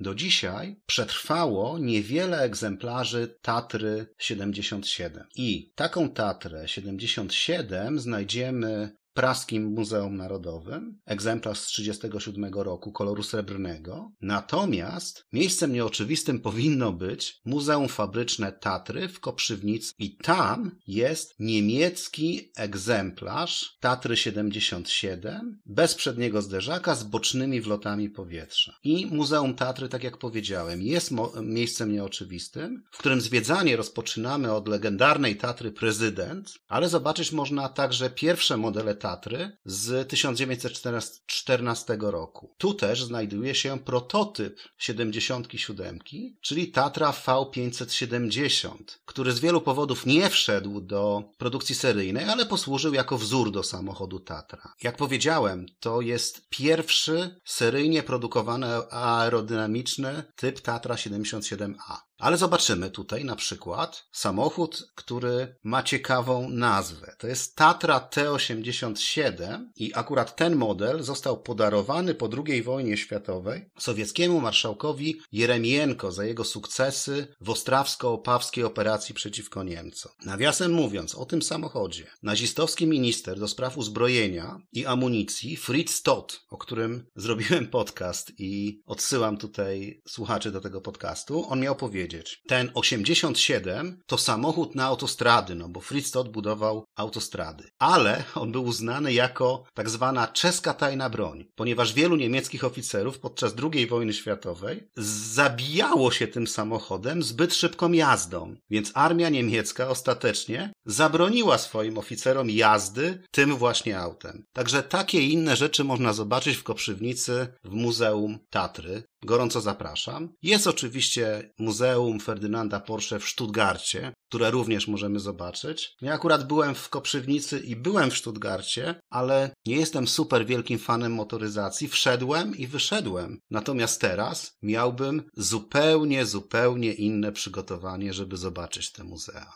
Do 0.01 0.15
dzisiaj 0.15 0.77
przetrwało 0.87 1.79
niewiele 1.79 2.39
egzemplarzy 2.39 3.39
Tatry 3.43 4.07
77. 4.19 5.25
I 5.37 5.73
taką 5.75 6.11
Tatrę 6.11 6.69
77 6.69 8.01
znajdziemy 8.01 8.97
Praskim 9.15 9.65
Muzeum 9.65 10.17
Narodowym, 10.17 11.01
egzemplarz 11.07 11.59
z 11.59 11.67
1937 11.67 12.63
roku 12.63 12.93
koloru 12.93 13.23
srebrnego. 13.23 14.13
Natomiast 14.21 15.27
miejscem 15.33 15.73
nieoczywistym 15.73 16.41
powinno 16.41 16.93
być 16.93 17.41
Muzeum 17.45 17.89
Fabryczne 17.89 18.53
Tatry 18.53 19.09
w 19.09 19.21
Koprzywnicy 19.21 19.93
i 19.99 20.17
tam 20.17 20.77
jest 20.87 21.35
niemiecki 21.39 22.51
egzemplarz 22.57 23.77
Tatry 23.81 24.17
77 24.17 25.61
bez 25.67 25.95
przedniego 25.95 26.43
zderzaka 26.43 26.95
z 26.95 27.05
bocznymi 27.05 27.61
wlotami 27.61 28.11
powietrza. 28.11 28.77
I 28.85 29.07
Muzeum 29.07 29.55
Tatry, 29.55 29.89
tak 29.89 30.05
jak 30.05 30.19
powiedziałem, 30.19 30.83
jest 30.83 31.11
miejscem 31.43 31.93
nieoczywistym, 31.93 32.83
w 32.91 32.99
którym 32.99 33.21
zwiedzanie 33.21 33.77
rozpoczynamy 33.77 34.53
od 34.53 34.69
legendarnej 34.69 35.37
Tatry 35.37 35.73
Prezydent, 35.73 36.55
ale 36.69 36.89
zobaczyć 36.89 37.33
można 37.33 37.69
także 37.69 38.11
pierwsze 38.11 38.57
modele 38.57 38.95
Tatry 39.03 39.57
z 39.65 40.09
1914 40.09 41.97
roku. 42.01 42.55
Tu 42.59 42.75
też 42.75 43.05
znajduje 43.05 43.55
się 43.55 43.79
prototyp 43.79 44.61
77, 44.79 45.99
czyli 46.41 46.71
Tatra 46.71 47.11
V570, 47.11 48.75
który 49.05 49.33
z 49.33 49.41
wielu 49.41 49.61
powodów 49.61 50.07
nie 50.07 50.31
wszedł 50.31 50.81
do 50.81 51.23
produkcji 51.39 51.75
seryjnej, 51.75 52.25
ale 52.25 52.47
posłużył 52.47 52.95
jako 52.95 53.19
wzór 53.19 53.53
do 53.53 53.63
samochodu 53.63 54.21
Tatra. 54.21 54.73
Jak 54.83 54.97
powiedziałem, 54.97 55.67
to 55.81 56.01
jest 56.01 56.49
pierwszy 56.49 57.41
seryjnie 57.45 58.03
produkowany 58.03 58.67
aerodynamiczny 58.91 60.23
typ 60.37 60.61
Tatra 60.61 60.95
77A. 60.95 61.97
Ale 62.23 62.37
zobaczymy 62.37 62.91
tutaj 62.91 63.25
na 63.25 63.37
przykład 63.37 64.09
samochód, 64.13 64.93
który 64.95 65.57
ma 65.63 65.83
ciekawą 65.83 66.49
nazwę. 66.49 67.17
To 67.19 67.27
jest 67.27 67.57
Tatra 67.57 68.09
T87 68.11 69.67
i 69.77 69.95
akurat 69.95 70.37
ten 70.37 70.57
model 70.57 71.03
został 71.03 71.43
podarowany 71.43 72.15
po 72.15 72.29
II 72.47 72.63
wojnie 72.63 72.97
światowej 72.97 73.71
sowieckiemu 73.79 74.41
marszałkowi 74.41 75.21
Jeremienko 75.33 76.13
za 76.13 76.25
jego 76.25 76.45
sukcesy 76.45 77.35
w 77.41 77.51
ostrawsko-opawskiej 77.51 78.65
operacji 78.65 79.15
przeciwko 79.15 79.63
Niemcom. 79.63 80.13
Nawiasem 80.25 80.73
mówiąc 80.73 81.15
o 81.15 81.27
tym 81.27 81.43
samochodzie, 81.43 82.07
nazistowski 82.23 82.87
minister 82.87 83.39
do 83.39 83.49
spraw 83.49 83.79
uzbrojenia 83.79 84.59
i 84.73 84.87
amunicji 84.87 85.57
Fritz 85.57 86.03
Todt, 86.03 86.41
o 86.51 86.59
którym 86.59 87.07
zrobiłem 87.17 87.67
podcast 87.69 88.33
i 88.39 88.83
odsyłam 88.87 89.37
tutaj 89.37 90.03
słuchaczy 90.09 90.51
do 90.53 90.61
tego 90.61 90.81
podcastu, 90.81 91.47
on 91.49 91.61
miał 91.61 91.77
powiedzieć, 91.77 92.12
ten 92.49 92.71
87 92.75 94.03
to 94.07 94.19
samochód 94.19 94.75
na 94.75 94.85
autostrady, 94.85 95.55
no 95.55 95.69
bo 95.69 95.81
Fritz 95.81 96.11
Todt 96.11 96.29
budował 96.29 96.85
autostrady, 96.97 97.65
ale 97.79 98.25
on 98.35 98.53
był 98.53 98.65
uznany 98.65 99.13
jako 99.13 99.65
tak 99.75 99.91
zwana 99.91 100.27
czeska 100.27 100.75
tajna 100.75 101.11
broń, 101.11 101.45
ponieważ 101.55 101.93
wielu 101.93 102.17
niemieckich 102.17 102.65
oficerów 102.65 103.19
podczas 103.19 103.55
II 103.73 103.87
wojny 103.87 104.13
światowej 104.13 104.89
zabijało 104.97 106.11
się 106.11 106.27
tym 106.27 106.47
samochodem 106.47 107.23
zbyt 107.23 107.55
szybką 107.55 107.93
jazdą, 107.93 108.57
więc 108.71 108.91
armia 108.95 109.29
niemiecka 109.29 109.89
ostatecznie 109.89 110.73
zabroniła 110.87 111.59
swoim 111.59 111.99
oficerom 111.99 112.51
jazdy 112.51 113.23
tym 113.31 113.57
właśnie 113.57 113.99
autem. 113.99 114.45
Także 114.53 114.83
takie 114.83 115.21
i 115.21 115.33
inne 115.33 115.57
rzeczy 115.57 115.85
można 115.85 116.13
zobaczyć 116.13 116.57
w 116.57 116.63
Koprzywnicy 116.63 117.47
w 117.65 117.71
Muzeum 117.71 118.39
Tatry. 118.51 119.03
Gorąco 119.25 119.61
zapraszam. 119.61 120.29
Jest 120.43 120.67
oczywiście 120.67 121.53
Muzeum 121.59 122.21
Ferdynanda 122.21 122.81
Porsche 122.81 123.19
w 123.19 123.25
Stuttgarcie, 123.25 124.13
które 124.29 124.51
również 124.51 124.89
możemy 124.89 125.21
zobaczyć. 125.21 125.95
Ja 126.01 126.15
akurat 126.15 126.47
byłem 126.47 126.75
w 126.75 126.89
Koprzywnicy 126.89 127.59
i 127.59 127.77
byłem 127.77 128.11
w 128.11 128.19
Stuttgarcie, 128.19 128.95
ale 129.11 129.51
nie 129.67 129.77
jestem 129.77 130.09
super 130.09 130.47
wielkim 130.47 130.79
fanem 130.79 131.15
motoryzacji. 131.15 131.89
Wszedłem 131.89 132.57
i 132.57 132.67
wyszedłem. 132.67 133.39
Natomiast 133.51 134.01
teraz 134.01 134.53
miałbym 134.63 135.23
zupełnie, 135.37 136.27
zupełnie 136.27 136.93
inne 136.93 137.33
przygotowanie, 137.33 138.13
żeby 138.13 138.37
zobaczyć 138.37 138.93
te 138.93 139.05
muzea. 139.05 139.53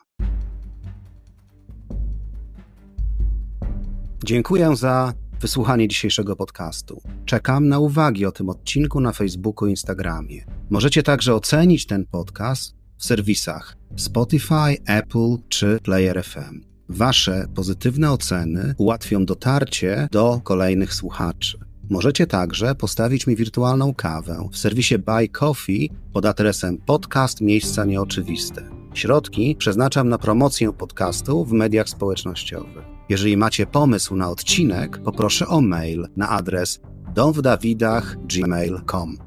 Dziękuję 4.25 4.77
za 4.77 5.13
wysłuchanie 5.41 5.89
dzisiejszego 5.89 6.37
podcastu. 6.37 7.03
Czekam 7.25 7.69
na 7.69 7.79
uwagi 7.79 8.27
o 8.27 8.33
tym 8.33 8.49
odcinku 8.49 9.01
na 9.01 9.13
Facebooku 9.13 9.67
i 9.67 9.71
Instagramie. 9.71 10.45
Możecie 10.71 11.03
także 11.03 11.35
ocenić 11.35 11.87
ten 11.87 12.07
podcast 12.07 12.75
w 12.97 13.05
serwisach 13.05 13.77
Spotify, 13.97 14.77
Apple 14.87 15.37
czy 15.49 15.79
Player 15.83 16.25
FM. 16.25 16.61
Wasze 16.89 17.47
pozytywne 17.55 18.13
oceny 18.13 18.75
ułatwią 18.79 19.25
dotarcie 19.25 20.09
do 20.13 20.41
kolejnych 20.45 20.95
słuchaczy. 20.95 21.59
Możecie 21.91 22.27
także 22.27 22.75
postawić 22.75 23.27
mi 23.27 23.37
wirtualną 23.37 23.95
kawę 23.95 24.49
w 24.53 24.59
serwisie 24.59 24.99
Buy 24.99 25.29
Coffee 25.29 25.91
pod 26.13 26.27
adresem 26.27 26.79
podcast 26.79 27.41
miejsca 27.41 27.85
nieoczywiste. 27.85 28.63
Środki 28.95 29.57
przeznaczam 29.59 30.09
na 30.09 30.19
promocję 30.19 30.73
podcastu 30.73 31.45
w 31.45 31.53
mediach 31.53 31.89
społecznościowych. 31.89 32.96
Jeżeli 33.09 33.37
macie 33.37 33.67
pomysł 33.67 34.17
na 34.17 34.31
odcinek, 34.31 34.99
poproszę 34.99 35.47
o 35.47 35.61
mail 35.61 36.09
na 36.17 36.29
adres 36.29 36.81
domwdawidach.gmail.com. 37.15 39.26